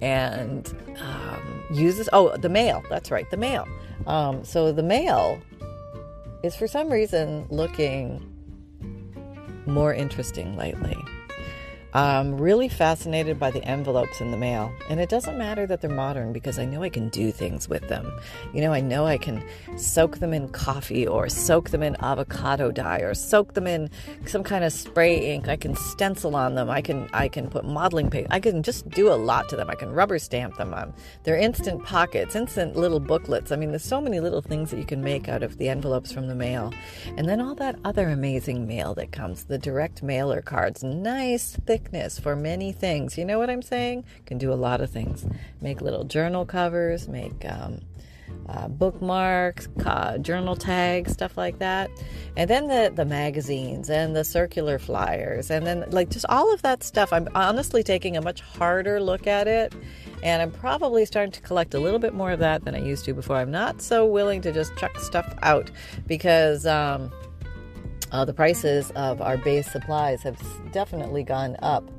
and 0.00 0.72
um, 1.00 1.64
use 1.72 1.96
this. 1.96 2.08
Oh, 2.12 2.36
the 2.36 2.48
mail. 2.48 2.84
That's 2.88 3.10
right, 3.10 3.28
the 3.28 3.36
mail. 3.36 3.66
Um, 4.06 4.44
so 4.44 4.70
the 4.70 4.84
mail 4.84 5.42
is 6.44 6.54
for 6.54 6.68
some 6.68 6.92
reason 6.92 7.44
looking 7.50 8.24
more 9.66 9.92
interesting 9.92 10.56
lately. 10.56 10.96
I'm 11.94 12.38
really 12.38 12.68
fascinated 12.68 13.38
by 13.38 13.50
the 13.50 13.62
envelopes 13.64 14.20
in 14.22 14.30
the 14.30 14.36
mail. 14.38 14.72
And 14.88 14.98
it 14.98 15.10
doesn't 15.10 15.36
matter 15.36 15.66
that 15.66 15.82
they're 15.82 15.90
modern 15.90 16.32
because 16.32 16.58
I 16.58 16.64
know 16.64 16.82
I 16.82 16.88
can 16.88 17.10
do 17.10 17.30
things 17.30 17.68
with 17.68 17.86
them. 17.88 18.10
You 18.54 18.62
know, 18.62 18.72
I 18.72 18.80
know 18.80 19.04
I 19.04 19.18
can 19.18 19.44
soak 19.76 20.18
them 20.18 20.32
in 20.32 20.48
coffee 20.48 21.06
or 21.06 21.28
soak 21.28 21.68
them 21.68 21.82
in 21.82 21.96
avocado 22.02 22.70
dye 22.70 23.00
or 23.00 23.12
soak 23.12 23.52
them 23.52 23.66
in 23.66 23.90
some 24.24 24.42
kind 24.42 24.64
of 24.64 24.72
spray 24.72 25.34
ink. 25.34 25.48
I 25.48 25.56
can 25.56 25.76
stencil 25.76 26.34
on 26.34 26.54
them. 26.54 26.70
I 26.70 26.80
can 26.80 27.10
I 27.12 27.28
can 27.28 27.50
put 27.50 27.64
modeling 27.64 28.08
paint. 28.08 28.28
I 28.30 28.40
can 28.40 28.62
just 28.62 28.88
do 28.88 29.12
a 29.12 29.14
lot 29.14 29.50
to 29.50 29.56
them. 29.56 29.68
I 29.68 29.74
can 29.74 29.92
rubber 29.92 30.18
stamp 30.18 30.56
them 30.56 30.72
on. 30.72 30.94
They're 31.24 31.36
instant 31.36 31.84
pockets, 31.84 32.34
instant 32.34 32.74
little 32.74 33.00
booklets. 33.00 33.52
I 33.52 33.56
mean, 33.56 33.68
there's 33.68 33.84
so 33.84 34.00
many 34.00 34.20
little 34.20 34.40
things 34.40 34.70
that 34.70 34.78
you 34.78 34.86
can 34.86 35.02
make 35.02 35.28
out 35.28 35.42
of 35.42 35.58
the 35.58 35.68
envelopes 35.68 36.10
from 36.10 36.28
the 36.28 36.34
mail. 36.34 36.72
And 37.18 37.28
then 37.28 37.40
all 37.40 37.54
that 37.56 37.78
other 37.84 38.08
amazing 38.08 38.66
mail 38.66 38.94
that 38.94 39.12
comes, 39.12 39.44
the 39.44 39.58
direct 39.58 40.02
mailer 40.02 40.40
cards, 40.40 40.82
nice 40.82 41.56
thick 41.66 41.81
thickness 41.82 42.18
for 42.18 42.36
many 42.36 42.72
things. 42.72 43.18
You 43.18 43.24
know 43.24 43.38
what 43.38 43.50
I'm 43.50 43.62
saying? 43.62 44.04
Can 44.26 44.38
do 44.38 44.52
a 44.52 44.54
lot 44.54 44.80
of 44.80 44.90
things. 44.90 45.26
Make 45.60 45.80
little 45.80 46.04
journal 46.04 46.46
covers, 46.46 47.08
make 47.08 47.44
um, 47.44 47.80
uh, 48.48 48.68
bookmarks, 48.68 49.68
journal 50.20 50.56
tags, 50.56 51.12
stuff 51.12 51.36
like 51.36 51.58
that. 51.58 51.90
And 52.36 52.48
then 52.48 52.68
the, 52.68 52.92
the 52.94 53.04
magazines 53.04 53.90
and 53.90 54.16
the 54.16 54.24
circular 54.24 54.78
flyers, 54.78 55.50
and 55.50 55.66
then 55.66 55.84
like 55.90 56.10
just 56.10 56.26
all 56.28 56.52
of 56.52 56.62
that 56.62 56.82
stuff. 56.82 57.12
I'm 57.12 57.28
honestly 57.34 57.82
taking 57.82 58.16
a 58.16 58.22
much 58.22 58.40
harder 58.40 59.00
look 59.00 59.26
at 59.26 59.48
it. 59.48 59.74
And 60.22 60.40
I'm 60.40 60.52
probably 60.52 61.04
starting 61.04 61.32
to 61.32 61.40
collect 61.40 61.74
a 61.74 61.80
little 61.80 61.98
bit 61.98 62.14
more 62.14 62.30
of 62.30 62.38
that 62.38 62.64
than 62.64 62.76
I 62.76 62.78
used 62.78 63.04
to 63.06 63.12
before. 63.12 63.36
I'm 63.36 63.50
not 63.50 63.82
so 63.82 64.06
willing 64.06 64.40
to 64.42 64.52
just 64.52 64.76
chuck 64.76 64.96
stuff 65.00 65.34
out 65.42 65.68
because 66.06 66.64
um, 66.64 67.10
uh, 68.12 68.24
the 68.24 68.34
prices 68.34 68.90
of 68.94 69.20
our 69.20 69.36
base 69.36 69.70
supplies 69.70 70.22
have 70.22 70.40
definitely 70.72 71.22
gone 71.22 71.56
up, 71.62 71.90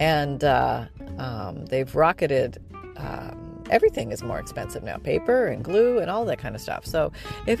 and 0.00 0.42
uh, 0.44 0.86
um, 1.18 1.66
they've 1.66 1.94
rocketed. 1.94 2.58
Um, 2.96 3.62
everything 3.70 4.12
is 4.12 4.22
more 4.22 4.38
expensive 4.38 4.82
now 4.82 4.96
paper 4.96 5.46
and 5.46 5.62
glue 5.62 5.98
and 5.98 6.10
all 6.10 6.24
that 6.24 6.38
kind 6.38 6.54
of 6.54 6.60
stuff. 6.60 6.86
So 6.86 7.12
if 7.46 7.60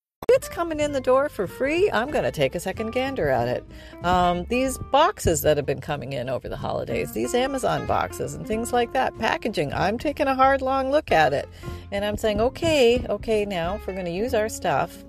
it's 0.31 0.49
coming 0.49 0.79
in 0.79 0.91
the 0.91 1.01
door 1.01 1.29
for 1.29 1.47
free, 1.47 1.89
I'm 1.91 2.09
going 2.11 2.23
to 2.23 2.31
take 2.31 2.55
a 2.55 2.59
second 2.59 2.91
gander 2.91 3.29
at 3.29 3.47
it. 3.47 3.65
Um, 4.03 4.45
these 4.49 4.77
boxes 4.77 5.41
that 5.41 5.57
have 5.57 5.65
been 5.65 5.81
coming 5.81 6.13
in 6.13 6.29
over 6.29 6.49
the 6.49 6.57
holidays, 6.57 7.13
these 7.13 7.35
Amazon 7.35 7.85
boxes 7.85 8.33
and 8.33 8.47
things 8.47 8.73
like 8.73 8.93
that, 8.93 9.17
packaging, 9.19 9.73
I'm 9.73 9.97
taking 9.97 10.27
a 10.27 10.35
hard, 10.35 10.61
long 10.61 10.91
look 10.91 11.11
at 11.11 11.33
it. 11.33 11.47
And 11.91 12.03
I'm 12.03 12.17
saying, 12.17 12.41
okay, 12.41 13.05
okay, 13.09 13.45
now 13.45 13.75
if 13.75 13.85
we're 13.85 13.93
going 13.93 14.05
to 14.05 14.11
use 14.11 14.33
our 14.33 14.49
stuff, 14.49 15.03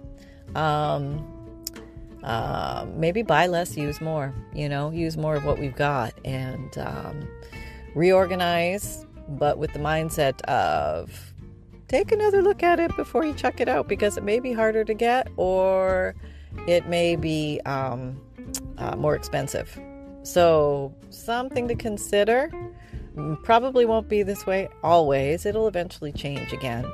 um, 0.55 1.27
uh, 2.23 2.87
maybe 2.95 3.23
buy 3.23 3.47
less, 3.47 3.77
use 3.77 4.01
more, 4.01 4.35
you 4.55 4.69
know, 4.69 4.91
use 4.91 5.17
more 5.17 5.35
of 5.35 5.45
what 5.45 5.59
we've 5.59 5.77
got 5.77 6.15
and 6.25 6.79
um, 6.79 7.29
reorganize, 7.95 9.07
but 9.29 9.59
with 9.59 9.73
the 9.73 9.79
mindset 9.79 10.41
of, 10.43 11.32
take 11.93 12.11
another 12.11 12.41
look 12.41 12.63
at 12.63 12.81
it 12.81 12.97
before 12.97 13.23
you 13.23 13.35
chuck 13.35 13.61
it 13.61 13.69
out 13.69 13.87
because 13.87 14.17
it 14.17 14.25
may 14.25 14.41
be 14.41 14.51
harder 14.51 14.83
to 14.83 14.95
get 14.95 15.29
or 15.37 16.15
it 16.67 16.89
may 16.89 17.17
be 17.17 17.61
um, 17.67 18.19
uh, 18.79 18.97
more 18.97 19.15
expensive. 19.15 19.79
So, 20.23 20.95
something 21.11 21.69
to 21.69 21.75
consider. 21.75 22.51
Probably 23.43 23.85
won't 23.85 24.09
be 24.09 24.23
this 24.23 24.47
way 24.47 24.69
always, 24.83 25.45
it'll 25.45 25.69
eventually 25.69 26.13
change 26.13 26.55
again. 26.55 26.91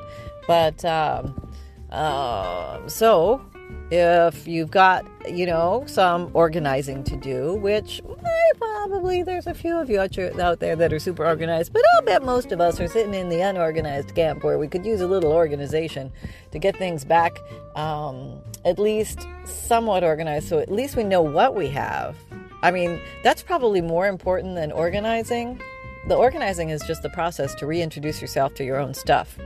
But 0.48 0.84
um, 0.84 1.52
uh, 1.90 2.88
so, 2.88 3.47
if 3.90 4.46
you've 4.46 4.70
got, 4.70 5.06
you 5.28 5.46
know, 5.46 5.84
some 5.86 6.30
organizing 6.34 7.04
to 7.04 7.16
do, 7.16 7.54
which 7.54 8.02
I 8.24 8.52
probably 8.58 9.22
there's 9.22 9.46
a 9.46 9.54
few 9.54 9.76
of 9.76 9.88
you 9.88 10.00
out 10.00 10.60
there 10.60 10.76
that 10.76 10.92
are 10.92 10.98
super 10.98 11.24
organized, 11.24 11.72
but 11.72 11.82
I'll 11.94 12.02
bet 12.02 12.22
most 12.22 12.52
of 12.52 12.60
us 12.60 12.80
are 12.80 12.88
sitting 12.88 13.14
in 13.14 13.28
the 13.28 13.40
unorganized 13.40 14.14
camp 14.14 14.44
where 14.44 14.58
we 14.58 14.68
could 14.68 14.84
use 14.84 15.00
a 15.00 15.06
little 15.06 15.32
organization 15.32 16.12
to 16.52 16.58
get 16.58 16.76
things 16.76 17.04
back 17.04 17.38
um, 17.76 18.40
at 18.64 18.78
least 18.78 19.26
somewhat 19.44 20.04
organized 20.04 20.48
so 20.48 20.58
at 20.58 20.70
least 20.70 20.96
we 20.96 21.04
know 21.04 21.22
what 21.22 21.54
we 21.54 21.68
have. 21.68 22.16
I 22.62 22.70
mean, 22.70 23.00
that's 23.22 23.42
probably 23.42 23.80
more 23.80 24.06
important 24.06 24.56
than 24.56 24.72
organizing. 24.72 25.60
The 26.08 26.16
organizing 26.16 26.70
is 26.70 26.82
just 26.82 27.02
the 27.02 27.10
process 27.10 27.54
to 27.56 27.66
reintroduce 27.66 28.20
yourself 28.20 28.54
to 28.54 28.64
your 28.64 28.78
own 28.78 28.94
stuff. 28.94 29.38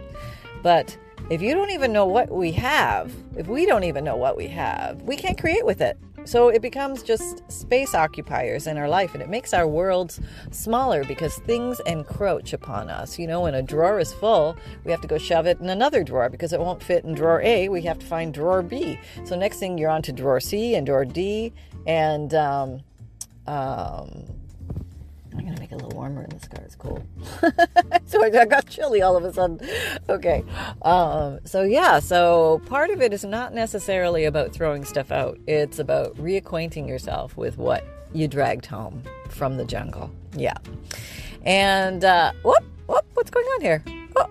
But 0.62 0.96
if 1.30 1.40
you 1.40 1.54
don't 1.54 1.70
even 1.70 1.92
know 1.92 2.06
what 2.06 2.30
we 2.30 2.52
have, 2.52 3.12
if 3.36 3.46
we 3.46 3.66
don't 3.66 3.84
even 3.84 4.04
know 4.04 4.16
what 4.16 4.36
we 4.36 4.48
have, 4.48 5.02
we 5.02 5.16
can't 5.16 5.38
create 5.38 5.64
with 5.64 5.80
it. 5.80 5.98
So 6.24 6.50
it 6.50 6.62
becomes 6.62 7.02
just 7.02 7.50
space 7.50 7.94
occupiers 7.94 8.68
in 8.68 8.78
our 8.78 8.88
life 8.88 9.14
and 9.14 9.22
it 9.22 9.28
makes 9.28 9.52
our 9.52 9.66
worlds 9.66 10.20
smaller 10.52 11.02
because 11.04 11.36
things 11.38 11.80
encroach 11.84 12.52
upon 12.52 12.90
us. 12.90 13.18
You 13.18 13.26
know, 13.26 13.40
when 13.40 13.54
a 13.54 13.62
drawer 13.62 13.98
is 13.98 14.12
full, 14.12 14.56
we 14.84 14.92
have 14.92 15.00
to 15.00 15.08
go 15.08 15.18
shove 15.18 15.46
it 15.46 15.58
in 15.58 15.68
another 15.68 16.04
drawer 16.04 16.28
because 16.28 16.52
it 16.52 16.60
won't 16.60 16.82
fit 16.82 17.04
in 17.04 17.14
drawer 17.14 17.40
A. 17.42 17.68
We 17.68 17.82
have 17.82 17.98
to 17.98 18.06
find 18.06 18.32
drawer 18.32 18.62
B. 18.62 19.00
So 19.24 19.36
next 19.36 19.58
thing 19.58 19.78
you're 19.78 19.90
on 19.90 20.02
to 20.02 20.12
drawer 20.12 20.38
C 20.38 20.76
and 20.76 20.86
drawer 20.86 21.04
D 21.04 21.52
and 21.86 22.32
um, 22.34 22.82
um, 23.48 24.24
I'm 25.32 25.44
gonna 25.44 25.58
make 25.58 25.61
it 25.61 25.61
a 25.72 25.76
little 25.76 25.90
warmer 25.90 26.22
in 26.22 26.30
this 26.30 26.46
car. 26.46 26.62
It's 26.64 26.74
cool. 26.74 27.02
so 28.06 28.22
I 28.22 28.30
got 28.30 28.68
chilly 28.68 29.02
all 29.02 29.16
of 29.16 29.24
a 29.24 29.32
sudden. 29.32 29.60
Okay. 30.08 30.44
Um, 30.82 31.40
so 31.44 31.62
yeah. 31.62 31.98
So 31.98 32.60
part 32.66 32.90
of 32.90 33.00
it 33.00 33.12
is 33.12 33.24
not 33.24 33.54
necessarily 33.54 34.24
about 34.24 34.52
throwing 34.52 34.84
stuff 34.84 35.10
out. 35.10 35.38
It's 35.46 35.78
about 35.78 36.16
reacquainting 36.16 36.88
yourself 36.88 37.36
with 37.36 37.58
what 37.58 37.84
you 38.12 38.28
dragged 38.28 38.66
home 38.66 39.02
from 39.28 39.56
the 39.56 39.64
jungle. 39.64 40.10
Yeah. 40.36 40.56
And 41.44 42.04
uh, 42.04 42.32
whoop, 42.42 42.64
whoop, 42.86 43.04
what's 43.14 43.30
going 43.30 43.46
on 43.46 43.60
here? 43.60 43.84
Oh, 44.16 44.28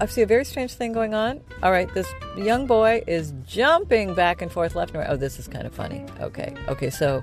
I 0.00 0.06
see 0.06 0.22
a 0.22 0.26
very 0.26 0.44
strange 0.44 0.72
thing 0.74 0.92
going 0.92 1.14
on. 1.14 1.40
All 1.62 1.70
right, 1.70 1.92
this 1.94 2.12
young 2.36 2.66
boy 2.66 3.02
is 3.06 3.32
jumping 3.46 4.14
back 4.14 4.42
and 4.42 4.50
forth 4.50 4.74
left 4.74 4.92
and 4.92 5.00
right. 5.00 5.10
Oh, 5.10 5.16
this 5.16 5.38
is 5.38 5.48
kind 5.48 5.66
of 5.66 5.74
funny. 5.74 6.04
Okay. 6.20 6.54
Okay. 6.68 6.90
So 6.90 7.22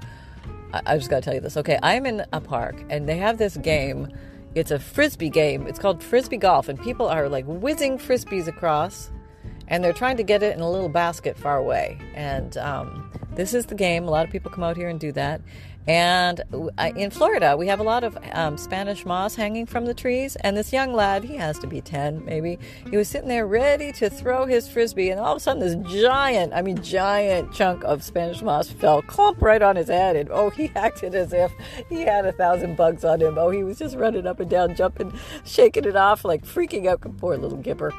I 0.86 0.98
just 0.98 1.10
got 1.10 1.18
to 1.18 1.22
tell 1.22 1.34
you 1.34 1.42
this. 1.42 1.58
Okay, 1.58 1.80
I'm 1.84 2.06
in 2.06 2.26
a 2.34 2.42
park 2.42 2.84
and 2.90 3.08
they 3.08 3.18
have 3.18 3.38
this 3.38 3.58
game. 3.58 4.08
It's 4.56 4.72
a 4.72 4.80
frisbee 4.80 5.30
game. 5.30 5.68
It's 5.68 5.80
called 5.80 6.02
frisbee 6.02 6.38
golf, 6.38 6.70
and 6.70 6.82
people 6.82 7.08
are 7.08 7.28
like 7.28 7.44
whizzing 7.46 7.98
frisbees 7.98 8.48
across, 8.48 9.12
and 9.68 9.84
they're 9.84 9.92
trying 9.92 10.16
to 10.16 10.24
get 10.24 10.44
it 10.44 10.56
in 10.56 10.62
a 10.62 10.72
little 10.72 10.88
basket 10.88 11.38
far 11.38 11.58
away. 11.58 11.98
And 12.14 12.56
um, 12.58 13.12
this 13.34 13.54
is 13.54 13.66
the 13.66 13.76
game. 13.76 14.08
A 14.08 14.12
lot 14.12 14.26
of 14.26 14.32
people 14.32 14.50
come 14.50 14.64
out 14.64 14.78
here 14.78 14.88
and 14.88 14.98
do 14.98 15.12
that. 15.12 15.42
And 15.88 16.42
in 16.96 17.12
Florida, 17.12 17.56
we 17.56 17.68
have 17.68 17.80
a 17.80 17.84
lot 17.84 18.04
of 18.04 18.18
um, 18.34 18.58
Spanish 18.58 19.06
moss 19.06 19.36
hanging 19.36 19.66
from 19.66 19.86
the 19.86 19.94
trees. 19.94 20.36
And 20.38 20.58
this 20.58 20.74
young 20.74 20.94
lad, 20.94 21.24
he 21.24 21.36
has 21.36 21.60
to 21.60 21.68
be 21.68 21.82
10 21.82 22.26
maybe, 22.26 22.58
he 22.90 22.98
was 22.98 23.08
sitting 23.08 23.30
there 23.30 23.46
ready 23.46 23.92
to 23.94 24.10
throw 24.10 24.46
his 24.46 24.68
frisbee. 24.68 25.10
And 25.10 25.20
all 25.20 25.34
of 25.34 25.38
a 25.38 25.40
sudden, 25.40 25.62
this 25.62 26.02
giant, 26.02 26.54
I 26.54 26.62
mean, 26.62 26.82
giant 26.82 27.54
chunk 27.54 27.84
of 27.84 28.04
Spanish 28.04 28.42
moss 28.42 28.70
fell 28.70 29.02
clump 29.04 29.42
right 29.42 29.62
on 29.62 29.76
his 29.76 29.88
head. 29.88 30.16
And 30.16 30.30
oh, 30.32 30.50
he 30.56 30.72
acted 30.76 31.14
as 31.14 31.34
if 31.34 31.52
he 31.88 32.02
had 32.02 32.26
a 32.26 32.32
thousand 32.32 32.78
bugs 32.78 33.06
on 33.06 33.22
him. 33.22 33.38
Oh, 33.38 33.50
he 33.50 33.64
was 33.64 33.78
just 33.78 33.96
running 33.96 34.26
up 34.26 34.40
and 34.40 34.50
down, 34.50 34.76
jumping, 34.76 35.14
shaking 35.44 35.86
it 35.86 35.96
off, 35.96 36.26
like 36.26 36.46
freaking 36.46 36.88
out. 36.88 37.02
Poor 37.18 37.38
little 37.38 37.60
Gipper. 37.60 37.92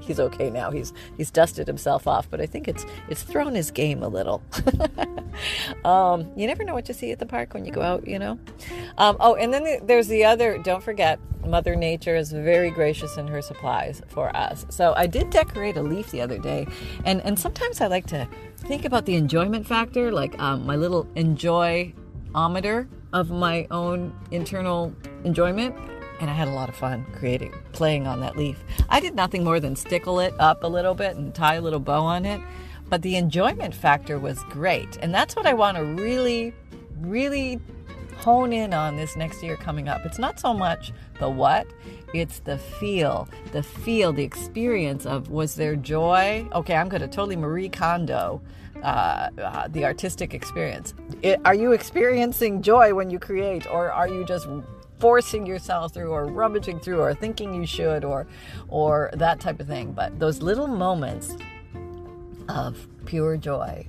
he's 0.00 0.20
okay 0.20 0.50
now. 0.50 0.70
He's 0.70 0.92
he's 1.16 1.30
dusted 1.30 1.66
himself 1.66 2.06
off, 2.06 2.30
but 2.30 2.40
I 2.40 2.46
think 2.46 2.68
it's 2.68 2.86
it's 3.08 3.22
thrown 3.22 3.54
his 3.54 3.70
game 3.70 4.02
a 4.02 4.08
little. 4.08 4.42
um, 5.84 6.30
you 6.36 6.46
never 6.46 6.62
know 6.64 6.74
what 6.74 6.84
to 6.92 6.98
see 6.98 7.12
at 7.12 7.18
the 7.18 7.26
park 7.26 7.54
when 7.54 7.64
you 7.64 7.72
go 7.72 7.82
out, 7.82 8.06
you 8.06 8.18
know. 8.18 8.38
Um, 8.98 9.16
oh, 9.20 9.34
and 9.34 9.52
then 9.52 9.86
there's 9.86 10.08
the 10.08 10.24
other. 10.24 10.58
Don't 10.58 10.82
forget, 10.82 11.18
Mother 11.46 11.74
Nature 11.74 12.16
is 12.16 12.32
very 12.32 12.70
gracious 12.70 13.16
in 13.16 13.26
her 13.28 13.42
supplies 13.42 14.02
for 14.08 14.34
us. 14.36 14.66
So 14.70 14.94
I 14.96 15.06
did 15.06 15.30
decorate 15.30 15.76
a 15.76 15.82
leaf 15.82 16.10
the 16.10 16.20
other 16.20 16.38
day, 16.38 16.66
and 17.04 17.20
and 17.22 17.38
sometimes 17.38 17.80
I 17.80 17.86
like 17.86 18.06
to 18.08 18.28
think 18.58 18.84
about 18.84 19.06
the 19.06 19.16
enjoyment 19.16 19.66
factor, 19.66 20.12
like 20.12 20.38
um, 20.38 20.66
my 20.66 20.76
little 20.76 21.04
enjoyometer 21.16 22.88
of 23.12 23.30
my 23.30 23.66
own 23.70 24.14
internal 24.30 24.94
enjoyment 25.24 25.76
and 26.22 26.30
I 26.30 26.34
had 26.34 26.46
a 26.46 26.52
lot 26.52 26.68
of 26.68 26.76
fun 26.76 27.04
creating, 27.16 27.52
playing 27.72 28.06
on 28.06 28.20
that 28.20 28.36
leaf. 28.36 28.62
I 28.88 29.00
did 29.00 29.16
nothing 29.16 29.42
more 29.42 29.58
than 29.58 29.74
stickle 29.74 30.20
it 30.20 30.32
up 30.38 30.62
a 30.62 30.68
little 30.68 30.94
bit 30.94 31.16
and 31.16 31.34
tie 31.34 31.56
a 31.56 31.60
little 31.60 31.80
bow 31.80 32.00
on 32.02 32.24
it, 32.24 32.40
but 32.88 33.02
the 33.02 33.16
enjoyment 33.16 33.74
factor 33.74 34.20
was 34.20 34.40
great. 34.44 34.96
And 34.98 35.12
that's 35.12 35.34
what 35.34 35.46
I 35.46 35.54
want 35.54 35.78
to 35.78 35.84
really, 35.84 36.54
really 37.02 37.60
hone 38.16 38.52
in 38.52 38.72
on 38.72 38.96
this 38.96 39.16
next 39.16 39.42
year 39.42 39.56
coming 39.56 39.88
up. 39.88 40.06
It's 40.06 40.18
not 40.18 40.38
so 40.38 40.54
much 40.54 40.92
the 41.18 41.28
what, 41.28 41.66
it's 42.14 42.38
the 42.40 42.58
feel, 42.58 43.28
the 43.52 43.62
feel, 43.62 44.12
the 44.12 44.22
experience 44.22 45.06
of 45.06 45.30
was 45.30 45.54
there 45.56 45.76
joy? 45.76 46.46
Okay, 46.52 46.74
I'm 46.74 46.88
going 46.88 47.02
to 47.02 47.08
totally 47.08 47.36
Marie 47.36 47.68
Kondo. 47.68 48.40
Uh, 48.82 49.30
uh, 49.38 49.68
the 49.68 49.84
artistic 49.84 50.34
experience. 50.34 50.92
It, 51.22 51.40
are 51.44 51.54
you 51.54 51.70
experiencing 51.70 52.62
joy 52.62 52.92
when 52.94 53.10
you 53.10 53.20
create, 53.20 53.64
or 53.68 53.92
are 53.92 54.08
you 54.08 54.24
just 54.24 54.48
forcing 55.02 55.46
yourself 55.46 55.92
through 55.92 56.10
or 56.10 56.26
rummaging 56.26 56.78
through 56.78 57.00
or 57.00 57.12
thinking 57.12 57.52
you 57.52 57.66
should 57.66 58.04
or 58.04 58.24
or 58.68 59.10
that 59.14 59.40
type 59.40 59.58
of 59.58 59.66
thing 59.66 59.90
but 59.90 60.16
those 60.20 60.40
little 60.42 60.68
moments 60.68 61.36
of 62.48 62.86
pure 63.04 63.36
joy 63.36 63.84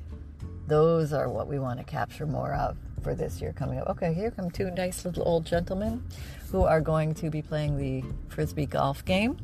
those 0.65 1.13
are 1.13 1.29
what 1.29 1.47
we 1.47 1.59
want 1.59 1.77
to 1.77 1.83
capture 1.83 2.25
more 2.25 2.55
of 2.55 2.75
for 3.03 3.13
this 3.13 3.41
year 3.41 3.53
coming 3.53 3.79
up 3.79 3.87
okay 3.87 4.13
here 4.13 4.31
come 4.31 4.49
two 4.49 4.71
nice 4.71 5.05
little 5.05 5.23
old 5.27 5.45
gentlemen 5.45 6.03
who 6.51 6.63
are 6.63 6.81
going 6.81 7.13
to 7.13 7.29
be 7.29 7.41
playing 7.41 7.77
the 7.77 8.03
frisbee 8.29 8.65
golf 8.65 9.03
game 9.05 9.37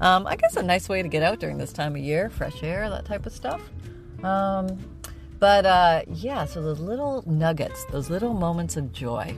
um, 0.00 0.26
i 0.26 0.36
guess 0.36 0.56
a 0.56 0.62
nice 0.62 0.88
way 0.88 1.02
to 1.02 1.08
get 1.08 1.22
out 1.22 1.38
during 1.38 1.58
this 1.58 1.72
time 1.72 1.94
of 1.94 2.02
year 2.02 2.28
fresh 2.28 2.62
air 2.62 2.90
that 2.90 3.04
type 3.04 3.24
of 3.24 3.32
stuff 3.32 3.60
um, 4.24 4.78
but 5.38 5.64
uh, 5.64 6.02
yeah 6.08 6.44
so 6.44 6.60
those 6.60 6.80
little 6.80 7.22
nuggets 7.26 7.84
those 7.92 8.10
little 8.10 8.34
moments 8.34 8.76
of 8.76 8.92
joy 8.92 9.34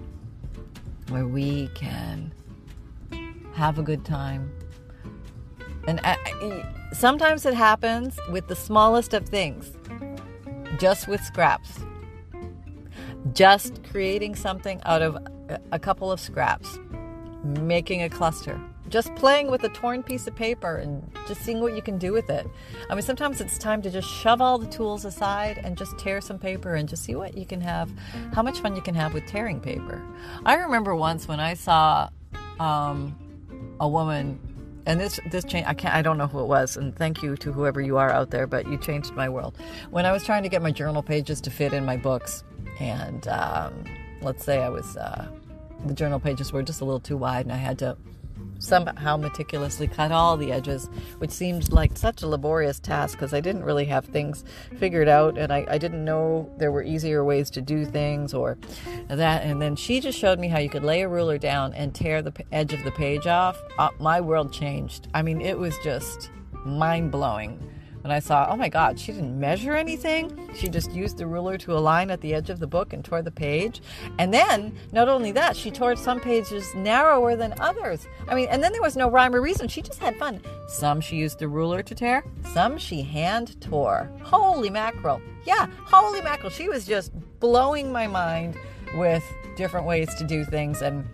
where 1.11 1.27
we 1.27 1.69
can 1.75 2.33
have 3.55 3.79
a 3.79 3.83
good 3.83 4.05
time. 4.05 4.51
And 5.87 6.01
uh, 6.05 6.17
sometimes 6.93 7.45
it 7.45 7.55
happens 7.55 8.19
with 8.31 8.49
the 8.49 8.57
smallest 8.57 9.13
of 9.13 9.29
things, 9.29 9.73
just 10.79 11.09
with 11.09 11.21
scraps. 11.23 11.81
Just 13.33 13.83
creating 13.85 14.35
something 14.35 14.81
out 14.85 15.03
of 15.03 15.19
a 15.73 15.79
couple 15.79 16.11
of 16.11 16.21
scraps, 16.21 16.79
making 17.45 18.03
a 18.03 18.09
cluster 18.09 18.61
just 18.91 19.15
playing 19.15 19.51
with 19.51 19.63
a 19.63 19.69
torn 19.69 20.03
piece 20.03 20.27
of 20.27 20.35
paper 20.35 20.77
and 20.77 21.09
just 21.29 21.43
seeing 21.43 21.61
what 21.61 21.75
you 21.75 21.81
can 21.81 21.97
do 21.97 22.13
with 22.13 22.29
it. 22.29 22.47
I 22.91 22.95
mean, 22.95 23.03
sometimes 23.03 23.41
it's 23.41 23.57
time 23.57 23.81
to 23.83 23.91
just 23.91 24.09
shove 24.09 24.41
all 24.41 24.59
the 24.59 24.67
tools 24.67 25.05
aside 25.05 25.59
and 25.59 25.79
just 25.79 25.97
tear 25.99 26.21
some 26.21 26.39
paper 26.39 26.75
and 26.75 26.89
just 26.89 27.05
see 27.05 27.15
what 27.15 27.37
you 27.37 27.47
can 27.47 27.61
have, 27.61 27.91
how 28.35 28.43
much 28.43 28.59
fun 28.59 28.75
you 28.75 28.83
can 28.83 28.95
have 28.97 29.15
with 29.15 29.27
tearing 29.27 29.61
paper. 29.61 30.03
I 30.45 30.55
remember 30.55 30.95
once 30.95 31.29
when 31.29 31.41
I 31.41 31.55
saw 31.55 32.11
um, 32.59 33.17
a 33.79 33.89
woman. 33.89 34.41
And 34.87 34.99
this 34.99 35.21
this 35.31 35.45
change 35.45 35.67
I 35.69 35.75
can't 35.75 35.95
I 35.95 36.01
don't 36.01 36.17
know 36.17 36.27
who 36.27 36.41
it 36.41 36.47
was 36.47 36.79
and 36.79 36.97
thank 36.97 37.23
you 37.23 37.37
to 37.37 37.53
whoever 37.53 37.83
you 37.83 37.99
are 37.99 38.11
out 38.11 38.31
there 38.31 38.47
but 38.47 38.67
you 38.67 38.79
changed 38.79 39.13
my 39.13 39.29
world 39.29 39.59
when 39.91 40.07
I 40.07 40.11
was 40.11 40.25
trying 40.25 40.43
to 40.43 40.49
get 40.49 40.63
my 40.63 40.73
journal 40.73 41.03
pages 41.03 41.41
to 41.43 41.51
fit 41.51 41.75
in 41.75 41.85
my 41.85 41.99
books 41.99 42.43
and 42.81 43.29
um, 43.29 43.85
let's 44.23 44.45
say 44.45 44.61
I 44.63 44.69
was 44.69 44.97
uh, 44.97 45.29
the 45.87 45.95
journal 45.95 46.19
pages 46.19 46.53
were 46.53 46.63
just 46.63 46.81
a 46.81 46.85
little 46.85 47.01
too 47.01 47.17
wide 47.17 47.47
and 47.47 47.53
I 47.53 47.59
had 47.59 47.79
to 47.81 47.97
somehow 48.59 49.17
meticulously 49.17 49.89
cut 49.89 50.13
all 50.13 50.37
the 50.37 50.53
edges, 50.53 50.89
which 51.19 51.31
seemed 51.31 51.73
like 51.73 51.97
such 51.97 52.23
a 52.23 52.29
laborious 52.29 52.79
task 52.79 53.17
because 53.17 53.33
I 53.33 53.41
didn't 53.41 53.65
really 53.65 53.87
have 53.87 54.05
things 54.05 54.45
figured 54.79 55.09
out 55.09 55.39
and 55.39 55.53
I, 55.53 55.67
I 55.69 55.79
didn't 55.79 56.05
know 56.05 56.51
there 56.59 56.71
were 56.71 56.83
easier 56.83 57.25
ways 57.25 57.51
to 57.51 57.63
do 57.63 57.85
things 57.85 58.35
or 58.35 58.59
that. 59.09 59.43
And 59.45 59.61
then 59.61 59.77
she 59.77 60.01
just 60.01 60.19
showed 60.19 60.39
me 60.39 60.49
how 60.49 60.59
you 60.59 60.69
could 60.69 60.85
lay 60.85 61.03
a 61.03 61.09
ruler 61.09 61.39
down 61.39 61.73
and 61.75 61.95
tear 61.95 62.23
the 62.23 62.33
edge 62.53 62.73
of 62.73 62.85
the 62.85 62.91
page 62.93 63.27
off. 63.27 63.59
Uh, 63.79 63.91
my 63.99 64.21
world 64.21 64.53
changed. 64.53 65.09
I 65.15 65.23
mean, 65.23 65.41
it 65.41 65.59
was 65.59 65.77
just 65.83 66.31
mind 66.65 67.11
blowing 67.11 67.67
when 68.03 68.11
I 68.11 68.19
saw, 68.19 68.49
oh 68.51 68.57
my 68.57 68.69
God, 68.69 68.99
she 68.99 69.13
didn't 69.13 69.39
measure 69.39 69.75
anything. 69.75 70.49
She 70.55 70.69
just 70.69 70.93
used 70.93 71.19
the 71.19 71.27
ruler 71.27 71.59
to 71.59 71.77
align 71.77 72.11
at 72.11 72.21
the 72.21 72.35
edge 72.35 72.51
of 72.51 72.59
the 72.59 72.67
book 72.67 72.93
and 72.93 73.05
tore 73.05 73.23
the 73.23 73.31
page. 73.31 73.83
And 74.19 74.33
then, 74.33 74.75
not 74.93 75.09
only 75.09 75.33
that, 75.33 75.57
she 75.57 75.71
tore 75.71 75.97
some 75.97 76.21
pages 76.21 76.75
narrower 76.75 77.37
than 77.37 77.55
others. 77.61 78.07
I 78.29 78.35
mean, 78.35 78.49
and 78.49 78.63
then 78.63 78.73
there 78.73 78.83
was 78.83 78.97
no 78.97 79.11
rhyme 79.11 79.35
or 79.35 79.41
reason. 79.41 79.69
She 79.69 79.83
just 79.83 80.01
had 80.01 80.17
fun. 80.17 80.41
Some 80.69 81.01
she 81.01 81.17
used 81.17 81.39
the 81.39 81.49
ruler 81.49 81.83
to 81.83 81.95
tear, 81.95 82.25
some 82.53 82.79
she 82.79 83.03
hand 83.03 83.61
tore. 83.61 84.11
Holy 84.23 84.71
mackerel. 84.71 85.21
Yeah, 85.45 85.67
holy 85.85 86.23
mackerel. 86.23 86.51
She 86.51 86.69
was 86.69 86.87
just 86.87 87.13
blowing 87.41 87.93
my 87.93 88.07
mind 88.07 88.57
with 88.95 89.25
different 89.57 89.87
ways 89.87 90.15
to 90.15 90.25
do 90.25 90.45
things 90.45 90.83
and 90.83 91.07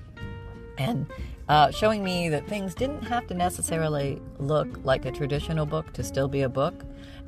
and 0.79 1.07
uh, 1.49 1.71
showing 1.71 2.03
me 2.03 2.29
that 2.29 2.47
things 2.49 2.75
didn't 2.75 3.03
have 3.03 3.27
to 3.29 3.35
necessarily 3.35 4.21
look 4.39 4.69
like 4.85 5.05
a 5.05 5.13
traditional 5.13 5.67
book 5.67 5.93
to 5.93 6.03
still 6.03 6.29
be 6.29 6.43
a 6.43 6.49
book. 6.49 6.85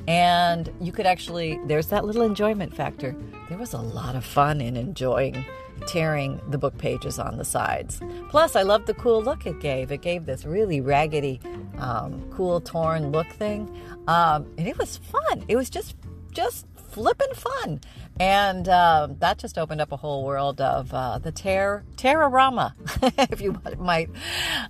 And 0.07 0.73
you 0.81 0.93
could 0.93 1.07
actually, 1.07 1.61
there's 1.67 1.89
that 1.89 2.05
little 2.05 2.23
enjoyment 2.23 2.75
factor. 2.75 3.15
There 3.49 3.59
was 3.59 3.73
a 3.75 3.79
lot 3.79 4.17
of 4.17 4.25
fun 4.25 4.61
in 4.61 4.77
enjoying 4.77 5.45
tearing 5.87 6.41
the 6.49 6.59
book 6.59 6.77
pages 6.79 7.19
on 7.19 7.37
the 7.37 7.45
sides. 7.45 8.01
Plus, 8.29 8.57
I 8.57 8.63
loved 8.63 8.87
the 8.87 8.95
cool 8.95 9.23
look 9.23 9.47
it 9.47 9.61
gave. 9.61 9.93
It 9.93 10.03
gave 10.03 10.27
this 10.27 10.45
really 10.45 10.81
raggedy, 10.81 11.41
um, 11.79 12.29
cool 12.31 12.61
torn 12.61 13.13
look 13.13 13.29
thing, 13.29 13.71
um, 14.07 14.47
and 14.59 14.67
it 14.67 14.77
was 14.79 14.97
fun. 14.97 15.45
It 15.49 15.57
was 15.57 15.71
just 15.71 15.97
just 16.33 16.67
flipping 16.91 17.33
fun, 17.35 17.81
and 18.21 18.69
uh, 18.69 19.09
that 19.19 19.39
just 19.39 19.59
opened 19.59 19.81
up 19.81 19.93
a 19.93 19.97
whole 19.97 20.25
world 20.25 20.61
of 20.61 20.93
uh, 20.93 21.19
the 21.19 21.33
tear 21.33 21.85
terrorama, 21.97 22.75
if 23.03 23.41
you 23.41 23.61
might, 23.79 24.11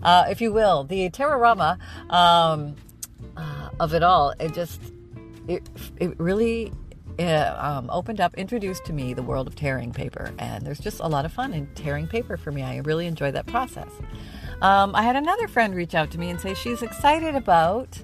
uh, 0.02 0.26
if 0.28 0.40
you 0.40 0.52
will, 0.52 0.84
the 0.84 1.08
terrorama 1.10 1.78
um, 2.10 2.76
uh, 3.36 3.70
of 3.80 3.94
it 3.94 4.02
all. 4.02 4.34
It 4.38 4.54
just 4.54 4.80
it 5.46 5.68
it 5.98 6.18
really 6.20 6.72
uh, 7.18 7.56
um, 7.58 7.90
opened 7.90 8.20
up, 8.20 8.34
introduced 8.36 8.84
to 8.84 8.92
me 8.92 9.14
the 9.14 9.22
world 9.22 9.46
of 9.46 9.56
tearing 9.56 9.92
paper. 9.92 10.32
And 10.38 10.64
there's 10.64 10.78
just 10.78 11.00
a 11.00 11.08
lot 11.08 11.24
of 11.24 11.32
fun 11.32 11.52
in 11.52 11.66
tearing 11.74 12.06
paper 12.06 12.36
for 12.36 12.52
me. 12.52 12.62
I 12.62 12.76
really 12.78 13.06
enjoy 13.06 13.30
that 13.32 13.46
process. 13.46 13.90
Um, 14.60 14.94
I 14.94 15.02
had 15.02 15.16
another 15.16 15.48
friend 15.48 15.74
reach 15.74 15.94
out 15.94 16.10
to 16.12 16.18
me 16.18 16.30
and 16.30 16.40
say 16.40 16.54
she's 16.54 16.82
excited 16.82 17.34
about 17.34 18.02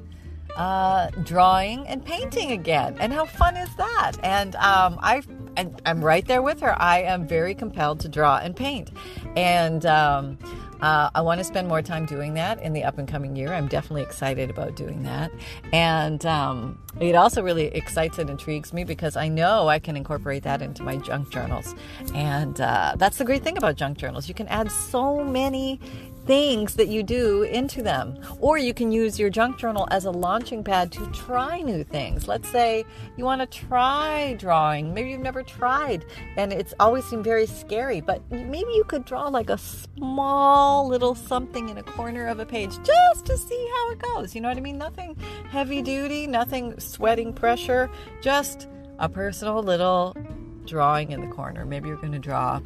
uh, 0.56 1.10
drawing 1.22 1.86
and 1.86 2.04
painting 2.04 2.52
again. 2.52 2.96
And 3.00 3.12
how 3.12 3.24
fun 3.24 3.56
is 3.56 3.74
that? 3.76 4.12
And 4.22 4.54
um, 4.56 4.98
I 5.02 5.22
and 5.56 5.80
I'm 5.86 6.04
right 6.04 6.26
there 6.26 6.42
with 6.42 6.60
her. 6.60 6.80
I 6.80 7.02
am 7.02 7.26
very 7.26 7.54
compelled 7.54 8.00
to 8.00 8.08
draw 8.08 8.38
and 8.38 8.56
paint, 8.56 8.90
and 9.36 9.86
um, 9.86 10.38
uh, 10.84 11.08
I 11.14 11.22
want 11.22 11.38
to 11.38 11.44
spend 11.44 11.66
more 11.66 11.80
time 11.80 12.04
doing 12.04 12.34
that 12.34 12.60
in 12.60 12.74
the 12.74 12.84
up 12.84 12.98
and 12.98 13.08
coming 13.08 13.34
year. 13.36 13.54
I'm 13.54 13.68
definitely 13.68 14.02
excited 14.02 14.50
about 14.50 14.76
doing 14.76 15.02
that. 15.04 15.32
And 15.72 16.24
um, 16.26 16.78
it 17.00 17.14
also 17.14 17.42
really 17.42 17.66
excites 17.68 18.18
and 18.18 18.28
intrigues 18.28 18.74
me 18.74 18.84
because 18.84 19.16
I 19.16 19.28
know 19.28 19.66
I 19.68 19.78
can 19.78 19.96
incorporate 19.96 20.42
that 20.42 20.60
into 20.60 20.82
my 20.82 20.96
junk 20.98 21.30
journals. 21.30 21.74
And 22.14 22.60
uh, 22.60 22.96
that's 22.98 23.16
the 23.16 23.24
great 23.24 23.42
thing 23.42 23.56
about 23.56 23.76
junk 23.76 23.96
journals. 23.96 24.28
You 24.28 24.34
can 24.34 24.46
add 24.48 24.70
so 24.70 25.24
many 25.24 25.80
things 26.26 26.74
that 26.74 26.88
you 26.88 27.02
do 27.02 27.42
into 27.42 27.82
them. 27.82 28.18
Or 28.40 28.58
you 28.58 28.72
can 28.74 28.90
use 28.90 29.18
your 29.18 29.30
junk 29.30 29.58
journal 29.58 29.86
as 29.90 30.04
a 30.04 30.10
launching 30.10 30.64
pad 30.64 30.90
to 30.92 31.06
try 31.12 31.60
new 31.60 31.84
things. 31.84 32.26
Let's 32.26 32.48
say 32.48 32.84
you 33.16 33.24
want 33.24 33.40
to 33.40 33.46
try 33.46 34.34
drawing. 34.34 34.94
Maybe 34.94 35.10
you've 35.10 35.20
never 35.20 35.42
tried 35.42 36.04
and 36.36 36.52
it's 36.52 36.74
always 36.80 37.04
seemed 37.04 37.24
very 37.24 37.46
scary, 37.46 38.00
but 38.00 38.22
maybe 38.30 38.72
you 38.72 38.84
could 38.84 39.04
draw 39.04 39.28
like 39.28 39.50
a 39.50 39.58
small 39.58 40.88
little 40.88 41.14
something 41.14 41.68
in 41.68 41.78
a 41.78 41.82
corner 41.82 42.26
of 42.26 42.40
a 42.40 42.46
page 42.46 42.72
just 42.82 43.26
to 43.26 43.36
see 43.36 43.70
how 43.74 43.90
it 43.90 43.98
goes. 43.98 44.34
You 44.34 44.40
know 44.40 44.48
what 44.48 44.56
I 44.56 44.60
mean? 44.60 44.78
Nothing 44.78 45.16
heavy 45.50 45.82
duty, 45.82 46.26
nothing 46.26 46.78
sweating 46.80 47.32
pressure, 47.32 47.90
just 48.22 48.68
a 48.98 49.08
personal 49.08 49.62
little 49.62 50.16
drawing 50.64 51.12
in 51.12 51.20
the 51.20 51.26
corner. 51.26 51.64
Maybe 51.64 51.88
you're 51.88 51.96
going 51.96 52.12
to 52.12 52.18
draw 52.18 52.60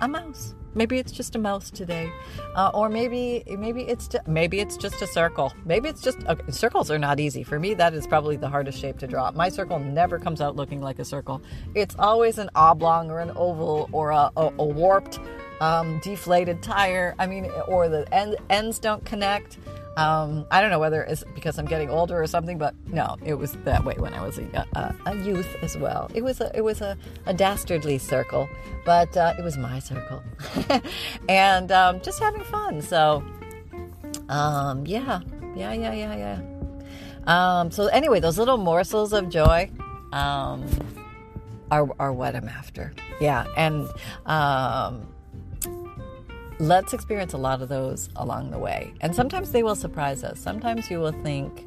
a 0.00 0.08
mouse 0.08 0.54
Maybe 0.74 0.98
it's 0.98 1.12
just 1.12 1.36
a 1.36 1.38
mouse 1.38 1.70
today, 1.70 2.10
uh, 2.54 2.70
or 2.74 2.88
maybe 2.88 3.44
maybe 3.58 3.82
it's 3.82 4.08
just, 4.08 4.26
maybe 4.26 4.60
it's 4.60 4.76
just 4.76 5.00
a 5.02 5.06
circle. 5.06 5.52
Maybe 5.64 5.88
it's 5.88 6.02
just 6.02 6.18
okay, 6.26 6.50
circles 6.50 6.90
are 6.90 6.98
not 6.98 7.20
easy 7.20 7.42
for 7.42 7.58
me. 7.58 7.74
That 7.74 7.94
is 7.94 8.06
probably 8.06 8.36
the 8.36 8.48
hardest 8.48 8.78
shape 8.78 8.98
to 8.98 9.06
draw. 9.06 9.30
My 9.32 9.48
circle 9.48 9.78
never 9.78 10.18
comes 10.18 10.40
out 10.40 10.56
looking 10.56 10.80
like 10.80 10.98
a 10.98 11.04
circle. 11.04 11.42
It's 11.74 11.94
always 11.98 12.38
an 12.38 12.50
oblong 12.54 13.10
or 13.10 13.20
an 13.20 13.30
oval 13.36 13.88
or 13.92 14.10
a, 14.10 14.30
a, 14.36 14.52
a 14.58 14.64
warped, 14.64 15.20
um, 15.60 16.00
deflated 16.02 16.62
tire. 16.62 17.14
I 17.18 17.26
mean, 17.26 17.50
or 17.68 17.88
the 17.88 18.12
end, 18.12 18.36
ends 18.50 18.78
don't 18.78 19.04
connect. 19.04 19.58
Um, 19.96 20.46
I 20.50 20.60
don't 20.60 20.70
know 20.70 20.80
whether 20.80 21.02
it's 21.02 21.22
because 21.34 21.58
I'm 21.58 21.66
getting 21.66 21.88
older 21.88 22.20
or 22.20 22.26
something, 22.26 22.58
but 22.58 22.74
no, 22.86 23.16
it 23.24 23.34
was 23.34 23.52
that 23.64 23.84
way 23.84 23.94
when 23.96 24.12
I 24.12 24.24
was 24.24 24.38
a, 24.38 24.66
a, 24.74 24.94
a 25.06 25.16
youth 25.16 25.56
as 25.62 25.76
well. 25.76 26.10
It 26.14 26.22
was 26.22 26.40
a, 26.40 26.50
it 26.54 26.62
was 26.62 26.80
a, 26.80 26.96
a 27.26 27.34
dastardly 27.34 27.98
circle, 27.98 28.48
but 28.84 29.16
uh, 29.16 29.34
it 29.38 29.42
was 29.42 29.56
my 29.56 29.78
circle, 29.78 30.22
and 31.28 31.70
um, 31.70 32.00
just 32.00 32.18
having 32.18 32.42
fun. 32.42 32.82
So, 32.82 33.24
um, 34.28 34.84
yeah, 34.84 35.20
yeah, 35.54 35.72
yeah, 35.72 35.92
yeah, 35.92 36.16
yeah. 36.16 36.40
Um, 37.26 37.70
so 37.70 37.86
anyway, 37.86 38.18
those 38.18 38.36
little 38.38 38.58
morsels 38.58 39.12
of 39.12 39.28
joy 39.28 39.70
um, 40.12 40.66
are 41.70 41.88
are 42.00 42.12
what 42.12 42.34
I'm 42.34 42.48
after. 42.48 42.92
Yeah, 43.20 43.46
and 43.56 43.88
um, 44.26 45.06
let's 46.58 46.92
experience 46.92 47.32
a 47.32 47.38
lot 47.38 47.62
of 47.62 47.68
those 47.68 48.08
along 48.16 48.50
the 48.50 48.58
way. 48.58 48.94
And 49.00 49.14
sometimes 49.14 49.52
they 49.52 49.62
will 49.62 49.74
surprise 49.74 50.24
us. 50.24 50.38
Sometimes 50.38 50.90
you 50.90 51.00
will 51.00 51.12
think, 51.12 51.66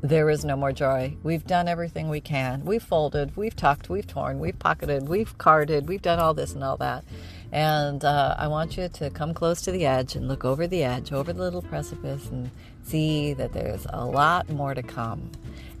there 0.00 0.30
is 0.30 0.44
no 0.44 0.56
more 0.56 0.70
joy. 0.70 1.16
We've 1.22 1.44
done 1.44 1.66
everything 1.66 2.08
we 2.08 2.20
can. 2.20 2.64
We've 2.64 2.82
folded, 2.82 3.36
we've 3.36 3.56
tucked, 3.56 3.88
we've 3.88 4.06
torn, 4.06 4.38
we've 4.38 4.58
pocketed, 4.58 5.08
we've 5.08 5.36
carded, 5.38 5.88
we've 5.88 6.02
done 6.02 6.20
all 6.20 6.34
this 6.34 6.54
and 6.54 6.62
all 6.62 6.76
that. 6.76 7.04
And 7.50 8.04
uh, 8.04 8.36
I 8.38 8.46
want 8.46 8.76
you 8.76 8.88
to 8.88 9.10
come 9.10 9.34
close 9.34 9.62
to 9.62 9.72
the 9.72 9.86
edge 9.86 10.14
and 10.14 10.28
look 10.28 10.44
over 10.44 10.66
the 10.66 10.84
edge, 10.84 11.12
over 11.12 11.32
the 11.32 11.42
little 11.42 11.62
precipice, 11.62 12.28
and 12.28 12.50
see 12.84 13.32
that 13.34 13.52
there's 13.52 13.86
a 13.90 14.04
lot 14.04 14.48
more 14.50 14.74
to 14.74 14.82
come. 14.82 15.32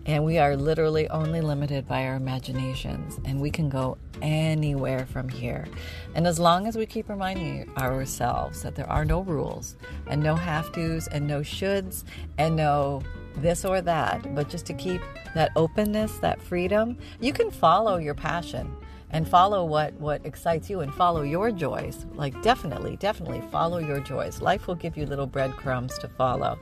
And 0.08 0.24
we 0.24 0.38
are 0.38 0.56
literally 0.56 1.06
only 1.10 1.42
limited 1.42 1.86
by 1.86 2.06
our 2.06 2.16
imaginations, 2.16 3.20
and 3.26 3.42
we 3.42 3.50
can 3.50 3.68
go 3.68 3.98
anywhere 4.22 5.04
from 5.04 5.28
here. 5.28 5.68
And 6.14 6.26
as 6.26 6.40
long 6.40 6.66
as 6.66 6.76
we 6.78 6.86
keep 6.86 7.10
reminding 7.10 7.70
ourselves 7.76 8.62
that 8.62 8.74
there 8.74 8.90
are 8.90 9.04
no 9.04 9.20
rules, 9.20 9.76
and 10.06 10.22
no 10.22 10.34
have 10.34 10.72
tos, 10.72 11.08
and 11.08 11.26
no 11.26 11.40
shoulds, 11.40 12.04
and 12.38 12.56
no 12.56 13.02
this 13.36 13.66
or 13.66 13.82
that, 13.82 14.34
but 14.34 14.48
just 14.48 14.64
to 14.66 14.72
keep 14.72 15.02
that 15.34 15.52
openness, 15.56 16.16
that 16.20 16.40
freedom, 16.40 16.96
you 17.20 17.34
can 17.34 17.50
follow 17.50 17.98
your 17.98 18.14
passion 18.14 18.74
and 19.10 19.26
follow 19.26 19.64
what 19.64 19.94
what 19.94 20.24
excites 20.24 20.68
you 20.68 20.80
and 20.80 20.92
follow 20.94 21.22
your 21.22 21.50
joys. 21.50 22.06
Like 22.14 22.40
definitely 22.42 22.96
definitely 22.96 23.42
follow 23.50 23.78
your 23.78 24.00
joys. 24.00 24.40
Life 24.40 24.66
will 24.66 24.74
give 24.74 24.96
you 24.96 25.06
little 25.06 25.26
breadcrumbs 25.26 25.98
to 25.98 26.08
follow 26.08 26.58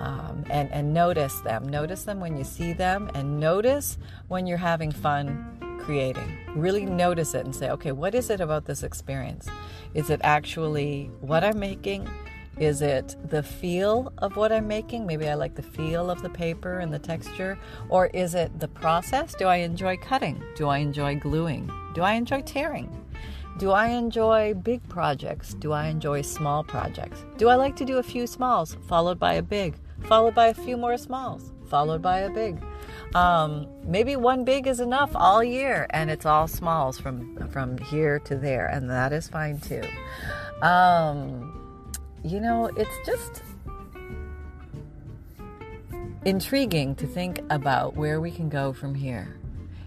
um, 0.00 0.44
and 0.50 0.70
and 0.72 0.92
notice 0.92 1.40
them 1.40 1.68
notice 1.68 2.04
them 2.04 2.20
when 2.20 2.36
you 2.36 2.44
see 2.44 2.72
them 2.72 3.10
and 3.14 3.38
notice 3.40 3.98
when 4.28 4.46
you're 4.46 4.58
having 4.58 4.92
fun 4.92 5.54
creating 5.80 6.38
really 6.54 6.84
notice 6.84 7.34
it 7.34 7.44
and 7.44 7.54
say 7.54 7.70
okay 7.70 7.92
what 7.92 8.14
is 8.14 8.30
it 8.30 8.40
about 8.40 8.64
this 8.64 8.82
experience 8.82 9.48
is 9.94 10.10
it 10.10 10.20
actually 10.22 11.10
what 11.20 11.42
i'm 11.42 11.58
making 11.58 12.08
is 12.58 12.82
it 12.82 13.14
the 13.30 13.42
feel 13.44 14.12
of 14.18 14.36
what 14.36 14.50
I'm 14.50 14.66
making? 14.66 15.06
Maybe 15.06 15.28
I 15.28 15.34
like 15.34 15.54
the 15.54 15.62
feel 15.62 16.10
of 16.10 16.22
the 16.22 16.28
paper 16.28 16.80
and 16.80 16.92
the 16.92 16.98
texture. 16.98 17.56
Or 17.88 18.06
is 18.06 18.34
it 18.34 18.58
the 18.58 18.66
process? 18.66 19.32
Do 19.34 19.44
I 19.44 19.56
enjoy 19.56 19.96
cutting? 19.98 20.42
Do 20.56 20.66
I 20.66 20.78
enjoy 20.78 21.20
gluing? 21.20 21.70
Do 21.94 22.02
I 22.02 22.14
enjoy 22.14 22.42
tearing? 22.42 22.90
Do 23.58 23.70
I 23.70 23.88
enjoy 23.88 24.54
big 24.54 24.88
projects? 24.88 25.54
Do 25.54 25.72
I 25.72 25.86
enjoy 25.86 26.22
small 26.22 26.64
projects? 26.64 27.24
Do 27.36 27.48
I 27.48 27.54
like 27.54 27.76
to 27.76 27.84
do 27.84 27.98
a 27.98 28.02
few 28.02 28.26
smalls 28.26 28.76
followed 28.88 29.20
by 29.20 29.34
a 29.34 29.42
big, 29.42 29.76
followed 30.04 30.34
by 30.34 30.48
a 30.48 30.54
few 30.54 30.76
more 30.76 30.96
smalls, 30.96 31.52
followed 31.68 32.02
by 32.02 32.20
a 32.20 32.30
big? 32.30 32.62
Um, 33.14 33.66
maybe 33.84 34.16
one 34.16 34.44
big 34.44 34.66
is 34.66 34.80
enough 34.80 35.10
all 35.14 35.42
year, 35.42 35.86
and 35.90 36.10
it's 36.10 36.26
all 36.26 36.46
smalls 36.46 36.98
from 36.98 37.48
from 37.48 37.78
here 37.78 38.18
to 38.20 38.36
there, 38.36 38.66
and 38.66 38.90
that 38.90 39.12
is 39.12 39.28
fine 39.28 39.60
too. 39.60 39.82
Um, 40.62 41.82
you 42.24 42.40
know, 42.40 42.66
it's 42.76 43.06
just 43.06 43.42
intriguing 46.24 46.94
to 46.96 47.06
think 47.06 47.40
about 47.50 47.96
where 47.96 48.20
we 48.20 48.30
can 48.30 48.48
go 48.48 48.72
from 48.72 48.94
here. 48.94 49.36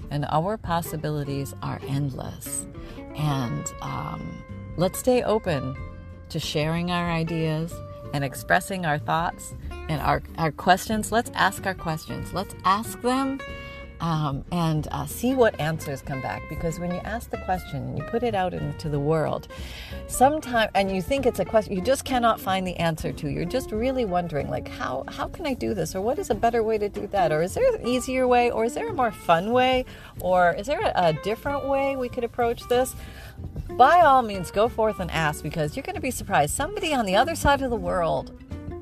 And 0.10 0.26
our 0.30 0.58
possibilities 0.58 1.54
are 1.62 1.80
endless. 1.88 2.66
And 3.16 3.66
um, 3.82 4.44
let's 4.78 5.00
stay 5.00 5.24
open 5.24 5.76
to 6.30 6.40
sharing 6.40 6.92
our 6.92 7.10
ideas 7.10 7.74
and 8.14 8.24
expressing 8.24 8.86
our 8.86 9.00
thoughts 9.00 9.54
and 9.90 10.02
our, 10.02 10.22
our 10.38 10.52
questions. 10.52 11.12
Let's 11.12 11.32
ask 11.34 11.66
our 11.66 11.74
questions. 11.74 12.34
Let's 12.34 12.56
ask 12.66 13.02
them 13.02 13.40
um, 14.02 14.44
and 14.52 14.88
uh, 14.92 15.06
see 15.06 15.34
what 15.34 15.58
answers 15.60 16.02
come 16.02 16.22
back. 16.22 16.42
Because 16.50 16.80
when 16.80 16.92
you 16.92 17.00
ask 17.06 17.30
the 17.30 17.38
question 17.38 17.78
and 17.78 17.98
you 17.98 18.04
put 18.06 18.24
it 18.24 18.36
out 18.36 18.54
into 18.54 18.90
the 18.90 19.00
world, 19.00 19.48
sometimes 20.08 20.72
and 20.76 20.94
you 20.94 21.02
think 21.02 21.26
it's 21.26 21.40
a 21.40 21.46
question 21.46 21.74
you 21.74 21.82
just 21.82 22.04
cannot 22.04 22.40
find 22.40 22.68
the 22.68 22.76
answer 22.76 23.14
to. 23.14 23.30
You're 23.30 23.46
just 23.46 23.72
really 23.72 24.04
wondering, 24.04 24.50
like, 24.50 24.68
how 24.68 25.06
how 25.08 25.28
can 25.28 25.46
I 25.48 25.54
do 25.54 25.74
this, 25.74 25.96
or 25.96 26.02
what 26.02 26.20
is 26.20 26.30
a 26.30 26.36
better 26.36 26.64
way 26.64 26.78
to 26.78 26.90
do 26.90 27.08
that, 27.08 27.32
or 27.32 27.42
is 27.42 27.54
there 27.54 27.74
an 27.76 27.88
easier 27.88 28.28
way, 28.28 28.52
or 28.52 28.66
is 28.66 28.74
there 28.74 28.90
a 28.90 28.94
more 28.94 29.12
fun 29.12 29.52
way, 29.52 29.86
or 30.20 30.54
is 30.54 30.68
there 30.68 30.82
a, 30.82 30.92
a 30.96 31.14
different 31.24 31.68
way 31.68 31.96
we 31.96 32.10
could 32.10 32.24
approach 32.24 32.68
this? 32.68 32.96
By 33.78 34.02
all 34.02 34.22
means, 34.22 34.52
go 34.52 34.68
forth 34.68 35.00
and 35.00 35.10
ask 35.12 35.42
because 35.44 35.76
you're 35.76 35.84
going 35.84 35.96
to 35.96 36.02
be 36.02 36.12
surprised. 36.12 36.54
Somebody 36.54 36.94
on 36.94 37.06
the 37.06 37.16
other 37.16 37.36
side 37.36 37.62
of 37.62 37.70
the 37.70 37.76
world 37.76 38.32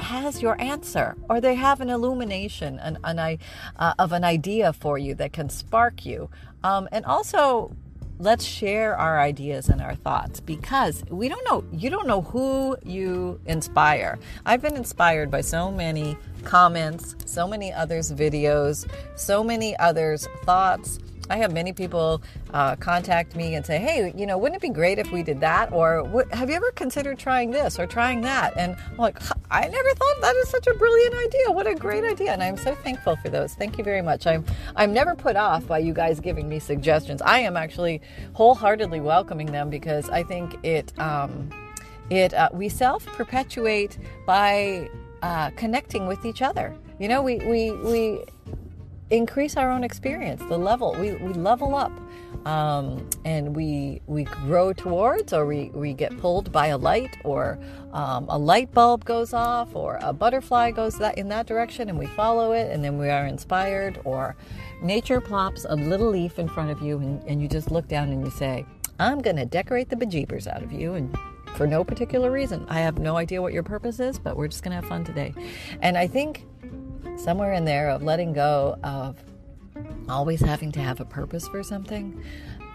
has 0.02 0.42
your 0.42 0.60
answer, 0.62 1.16
or 1.30 1.42
they 1.42 1.56
have 1.56 1.82
an 1.82 1.90
illumination 1.90 2.80
an, 2.80 2.98
an, 3.04 3.38
uh, 3.78 3.94
of 4.00 4.12
an 4.12 4.24
idea 4.24 4.74
for 4.74 4.98
you 4.98 5.16
that 5.16 5.34
can 5.34 5.50
spark 5.50 6.06
you. 6.06 6.30
Um, 6.64 6.88
and 6.92 7.06
also, 7.06 7.76
let's 8.20 8.44
share 8.44 8.98
our 8.98 9.20
ideas 9.20 9.70
and 9.70 9.82
our 9.82 9.96
thoughts 9.96 10.42
because 10.42 11.06
we 11.10 11.30
don't 11.30 11.44
know 11.46 11.64
you 11.72 11.90
don't 11.90 12.06
know 12.06 12.22
who 12.22 12.76
you 12.84 13.40
inspire 13.46 14.20
i've 14.46 14.62
been 14.62 14.76
inspired 14.76 15.32
by 15.32 15.40
so 15.40 15.72
many 15.72 16.18
comments 16.44 17.16
so 17.26 17.48
many 17.48 17.72
others 17.72 18.12
videos 18.12 18.86
so 19.16 19.42
many 19.42 19.78
others 19.78 20.28
thoughts 20.44 21.00
I 21.30 21.38
have 21.38 21.54
many 21.54 21.74
people 21.74 22.22
uh, 22.54 22.76
contact 22.76 23.36
me 23.36 23.56
and 23.56 23.66
say, 23.66 23.78
hey, 23.78 24.14
you 24.16 24.26
know, 24.26 24.38
wouldn't 24.38 24.58
it 24.58 24.62
be 24.62 24.74
great 24.74 24.98
if 24.98 25.12
we 25.12 25.24
did 25.24 25.40
that? 25.42 25.72
Or 25.72 26.26
have 26.32 26.50
you 26.50 26.56
ever 26.56 26.72
considered 26.72 27.20
trying 27.20 27.52
this 27.52 27.80
or 27.80 27.86
trying 27.86 28.22
that? 28.22 28.58
And 28.58 28.76
I'm 28.92 28.98
like, 28.98 29.22
I 29.52 29.68
never 29.68 29.94
thought 29.94 30.22
that 30.22 30.36
is 30.38 30.50
such 30.50 30.68
a 30.68 30.74
brilliant 30.74 31.16
idea. 31.16 31.52
What 31.52 31.68
a 31.68 31.76
great 31.76 32.04
idea. 32.04 32.34
And 32.34 32.42
I'm 32.42 32.58
so 32.58 32.74
thankful 32.76 33.16
for 33.18 33.30
those. 33.30 33.54
Thank 33.54 33.78
you 33.78 33.84
very 33.84 34.02
much. 34.02 34.26
I'm, 34.26 34.44
I'm 34.76 34.92
never 34.92 35.16
put 35.16 35.36
off 35.36 35.68
by 35.68 35.80
you 35.80 35.94
guys 35.94 36.20
giving 36.20 36.50
me 36.50 36.60
suggestions. 36.60 37.22
I 37.22 37.40
am 37.40 37.56
actually 37.56 38.02
wholeheartedly 38.34 39.02
welcoming 39.02 39.52
them 39.52 39.70
because 39.70 40.10
I 40.10 40.24
think 40.24 40.58
it, 40.64 40.98
um, 41.00 41.50
it 42.10 42.34
uh, 42.34 42.50
we 42.54 42.70
self 42.70 43.06
perpetuate 43.06 43.98
by 44.26 44.90
uh, 45.22 45.52
connecting 45.52 46.08
with 46.08 46.26
each 46.26 46.42
other. 46.42 46.76
You 47.00 47.08
know, 47.08 47.22
we, 47.22 47.38
we, 47.38 47.72
we, 47.72 48.24
increase 49.12 49.58
our 49.58 49.72
own 49.72 49.84
experience, 49.84 50.42
the 50.50 50.58
level. 50.58 50.96
We, 51.00 51.14
we 51.14 51.34
level 51.34 51.76
up 51.76 51.92
um, 52.46 53.08
and 53.26 53.56
we, 53.56 54.02
we 54.06 54.24
grow 54.24 54.72
towards, 54.74 55.34
or 55.34 55.46
we, 55.46 55.72
we 55.74 55.94
get 55.94 56.18
pulled 56.20 56.52
by 56.52 56.68
a 56.68 56.78
light, 56.78 57.18
or 57.24 57.60
um, 57.92 58.26
a 58.30 58.38
light 58.38 58.72
bulb 58.72 59.04
goes 59.06 59.34
off, 59.34 59.76
or 59.76 60.00
a 60.02 60.14
butterfly 60.14 60.72
goes 60.72 60.98
that, 61.00 61.18
in 61.18 61.28
that 61.30 61.48
direction 61.48 61.90
and 61.90 61.98
we 61.98 62.06
follow 62.08 62.52
it, 62.52 62.72
and 62.72 62.84
then 62.84 62.98
we 62.98 63.10
are 63.10 63.26
inspired, 63.26 64.00
or 64.04 64.36
nature 64.82 65.20
plops 65.20 65.66
a 65.68 65.76
little 65.76 66.10
leaf 66.10 66.40
in 66.40 66.48
front 66.48 66.70
of 66.70 66.82
you 66.82 67.00
and, 67.00 67.24
and 67.24 67.42
you 67.42 67.48
just 67.48 67.72
look 67.72 67.88
down 67.88 68.10
and 68.10 68.24
you 68.24 68.32
say, 68.32 68.66
I'm 69.00 69.22
going 69.22 69.38
to 69.38 69.46
decorate 69.46 69.90
the 69.90 69.96
bejeebers 69.96 70.46
out 70.46 70.62
of 70.62 70.72
you. 70.72 70.94
And 70.94 71.18
for 71.56 71.68
no 71.68 71.84
particular 71.84 72.32
reason. 72.32 72.66
I 72.70 72.80
have 72.80 73.00
no 73.00 73.18
idea 73.18 73.42
what 73.42 73.54
your 73.54 73.64
purpose 73.64 74.00
is, 74.00 74.20
but 74.20 74.38
we're 74.38 74.48
just 74.48 74.64
going 74.64 74.72
to 74.72 74.76
have 74.76 74.86
fun 74.86 75.04
today. 75.04 75.34
And 75.82 75.98
I 75.98 76.08
think 76.08 76.46
somewhere 77.18 77.54
in 77.54 77.66
there 77.66 77.90
of 77.90 78.04
letting 78.04 78.34
go 78.34 78.78
of 78.84 79.24
always 80.08 80.42
having 80.42 80.72
to 80.74 80.80
have 80.80 81.00
a 81.00 81.06
purpose 81.06 81.48
for 81.48 81.64
something 81.64 82.24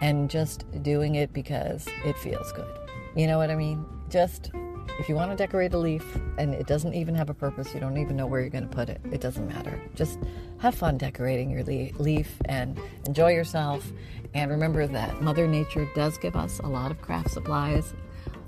and 0.01 0.29
just 0.29 0.65
doing 0.83 1.15
it 1.15 1.33
because 1.33 1.87
it 2.05 2.17
feels 2.17 2.51
good. 2.51 2.79
You 3.15 3.27
know 3.27 3.37
what 3.37 3.49
I 3.49 3.55
mean? 3.55 3.85
Just 4.09 4.51
if 4.99 5.09
you 5.09 5.15
want 5.15 5.31
to 5.31 5.37
decorate 5.37 5.73
a 5.73 5.77
leaf 5.77 6.05
and 6.37 6.53
it 6.53 6.67
doesn't 6.67 6.93
even 6.93 7.15
have 7.15 7.29
a 7.29 7.33
purpose, 7.33 7.73
you 7.73 7.79
don't 7.79 7.97
even 7.97 8.15
know 8.15 8.27
where 8.27 8.41
you're 8.41 8.49
going 8.49 8.67
to 8.67 8.75
put 8.75 8.89
it. 8.89 9.01
It 9.11 9.19
doesn't 9.19 9.47
matter. 9.47 9.81
Just 9.93 10.19
have 10.59 10.75
fun 10.75 10.97
decorating 10.97 11.49
your 11.49 11.63
leaf 11.63 12.33
and 12.45 12.79
enjoy 13.05 13.33
yourself. 13.33 13.91
And 14.33 14.51
remember 14.51 14.87
that 14.87 15.21
Mother 15.21 15.47
Nature 15.47 15.89
does 15.95 16.17
give 16.17 16.35
us 16.35 16.59
a 16.59 16.67
lot 16.67 16.91
of 16.91 17.01
craft 17.01 17.31
supplies. 17.31 17.93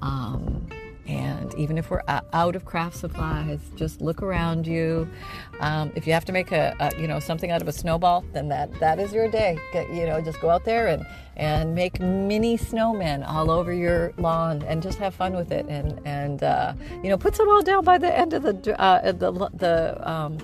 Um, 0.02 0.68
and 1.08 1.54
even 1.56 1.78
if 1.78 1.90
we're 1.90 2.04
out 2.08 2.56
of 2.56 2.66
craft 2.66 2.98
supplies, 2.98 3.60
just 3.76 4.02
look 4.02 4.22
around 4.22 4.68
you. 4.68 5.08
Um, 5.60 5.92
if 5.96 6.06
you 6.06 6.14
have 6.14 6.26
to 6.26 6.32
make 6.32 6.52
a, 6.52 6.76
a, 6.80 7.00
you 7.00 7.08
know 7.08 7.20
something 7.20 7.52
out 7.52 7.62
of 7.62 7.68
a 7.68 7.72
snowball, 7.72 8.26
then 8.34 8.50
that 8.50 8.78
that 8.80 9.00
is 9.00 9.14
your 9.14 9.30
day. 9.30 9.58
Get, 9.72 9.90
you 9.94 10.06
know, 10.06 10.22
just 10.22 10.42
go 10.42 10.50
out 10.50 10.66
there 10.66 10.88
and 10.88 11.06
and 11.38 11.74
make 11.74 12.00
mini 12.00 12.58
snowmen 12.58 13.28
all 13.28 13.50
over 13.50 13.72
your 13.72 14.14
lawn 14.18 14.64
and 14.64 14.82
just 14.82 14.98
have 14.98 15.14
fun 15.14 15.34
with 15.34 15.52
it. 15.52 15.66
And 15.68 16.00
and 16.06 16.44
uh, 16.44 16.74
you 17.04 17.10
know, 17.10 17.18
put 17.18 17.36
some 17.36 17.48
all 17.50 17.62
down 17.62 17.84
by 17.84 17.98
the 17.98 18.16
end 18.16 18.34
of 18.34 18.44
the 18.44 18.82
uh, 18.82 19.12
the 19.12 19.32
the. 19.54 20.10
Um, 20.10 20.38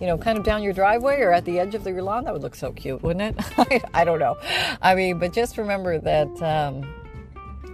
you 0.00 0.08
know, 0.08 0.18
kind 0.18 0.36
of 0.36 0.42
down 0.42 0.64
your 0.64 0.72
driveway 0.72 1.20
or 1.20 1.32
at 1.32 1.44
the 1.44 1.60
edge 1.60 1.76
of 1.76 1.86
your 1.86 2.02
lawn, 2.02 2.24
that 2.24 2.32
would 2.32 2.42
look 2.42 2.56
so 2.56 2.72
cute, 2.72 3.00
wouldn't 3.04 3.38
it? 3.38 3.44
I, 3.56 3.80
I 4.00 4.04
don't 4.04 4.18
know. 4.18 4.36
I 4.82 4.96
mean, 4.96 5.20
but 5.20 5.32
just 5.32 5.56
remember 5.56 6.00
that 6.00 6.42
um, 6.42 6.84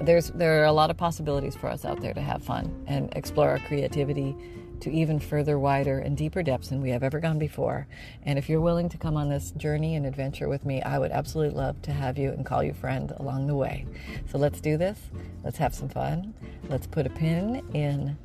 there's 0.01 0.31
there 0.31 0.63
are 0.63 0.67
a 0.67 0.73
lot 0.73 0.91
of 0.91 0.97
possibilities 0.97 1.57
for 1.57 1.69
us 1.69 1.85
out 1.85 2.01
there 2.01 2.15
to 2.15 2.21
have 2.21 2.43
fun 2.43 2.85
and 2.87 3.13
explore 3.17 3.51
our 3.51 3.59
creativity 3.61 4.37
to 4.81 4.91
even 4.91 5.19
further 5.19 5.59
wider 5.59 5.99
and 5.99 6.17
deeper 6.17 6.43
depths 6.43 6.69
than 6.69 6.81
we 6.81 6.91
have 6.91 7.03
ever 7.03 7.19
gone 7.19 7.39
before. 7.39 7.89
And 8.23 8.39
if 8.39 8.49
you're 8.49 8.61
willing 8.61 8.89
to 8.91 8.99
come 8.99 9.17
on 9.17 9.29
this 9.29 9.51
journey 9.53 9.97
and 9.97 10.07
adventure 10.07 10.49
with 10.49 10.65
me, 10.65 10.81
I 10.83 10.99
would 10.99 11.11
absolutely 11.11 11.57
love 11.57 11.83
to 11.83 11.93
have 11.93 12.17
you 12.17 12.31
and 12.31 12.47
call 12.47 12.63
you 12.63 12.73
friend 12.73 13.13
along 13.17 13.49
the 13.49 13.57
way. 13.57 13.87
So 14.31 14.39
let's 14.39 14.61
do 14.61 14.77
this. 14.77 14.99
Let's 15.43 15.59
have 15.59 15.75
some 15.75 15.89
fun. 15.89 16.35
Let's 16.69 16.87
put 16.87 17.07
a 17.07 17.11
pin 17.11 17.65
in 17.75 18.17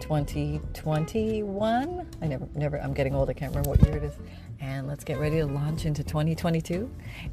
2021. 0.00 2.06
I 2.20 2.26
never 2.26 2.46
never 2.54 2.80
I'm 2.80 2.92
getting 2.92 3.14
old. 3.14 3.30
I 3.30 3.32
can't 3.32 3.50
remember 3.50 3.70
what 3.70 3.82
year 3.82 3.96
it 3.96 4.04
is 4.04 4.14
and 4.62 4.86
let's 4.86 5.02
get 5.02 5.18
ready 5.18 5.38
to 5.38 5.46
launch 5.46 5.84
into 5.84 6.04
2022. 6.04 6.88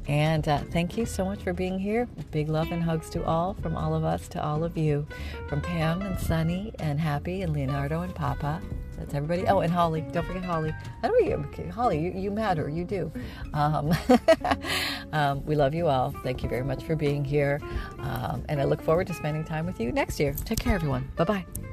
And 0.08 0.46
uh, 0.48 0.58
thank 0.72 0.98
you 0.98 1.06
so 1.06 1.24
much 1.24 1.42
for 1.42 1.52
being 1.52 1.78
here. 1.78 2.08
Big 2.32 2.48
love 2.48 2.72
and 2.72 2.82
hugs 2.82 3.08
to 3.10 3.24
all, 3.24 3.54
from 3.54 3.76
all 3.76 3.94
of 3.94 4.04
us 4.04 4.26
to 4.28 4.44
all 4.44 4.64
of 4.64 4.76
you, 4.76 5.06
from 5.48 5.60
Pam 5.60 6.02
and 6.02 6.18
Sunny 6.18 6.72
and 6.80 6.98
Happy 6.98 7.42
and 7.42 7.52
Leonardo 7.52 8.02
and 8.02 8.14
Papa. 8.14 8.60
That's 8.98 9.14
everybody. 9.14 9.46
Oh, 9.48 9.60
and 9.60 9.72
Holly. 9.72 10.02
Don't 10.12 10.26
forget 10.26 10.44
Holly. 10.44 10.74
I 11.02 11.08
don't 11.08 11.24
you, 11.24 11.70
Holly. 11.70 12.00
You, 12.00 12.12
you 12.20 12.30
matter. 12.30 12.68
You 12.68 12.84
do. 12.84 13.10
Um, 13.54 13.94
um, 15.12 15.44
we 15.46 15.54
love 15.54 15.72
you 15.72 15.86
all. 15.86 16.10
Thank 16.22 16.42
you 16.42 16.48
very 16.48 16.64
much 16.64 16.84
for 16.84 16.96
being 16.96 17.24
here, 17.24 17.60
um, 18.00 18.44
and 18.48 18.60
I 18.60 18.64
look 18.64 18.82
forward 18.82 19.06
to 19.06 19.14
spending 19.14 19.44
time 19.44 19.64
with 19.64 19.80
you 19.80 19.90
next 19.92 20.20
year. 20.20 20.34
Take 20.34 20.58
care, 20.58 20.74
everyone. 20.74 21.10
Bye 21.16 21.24
bye. 21.24 21.69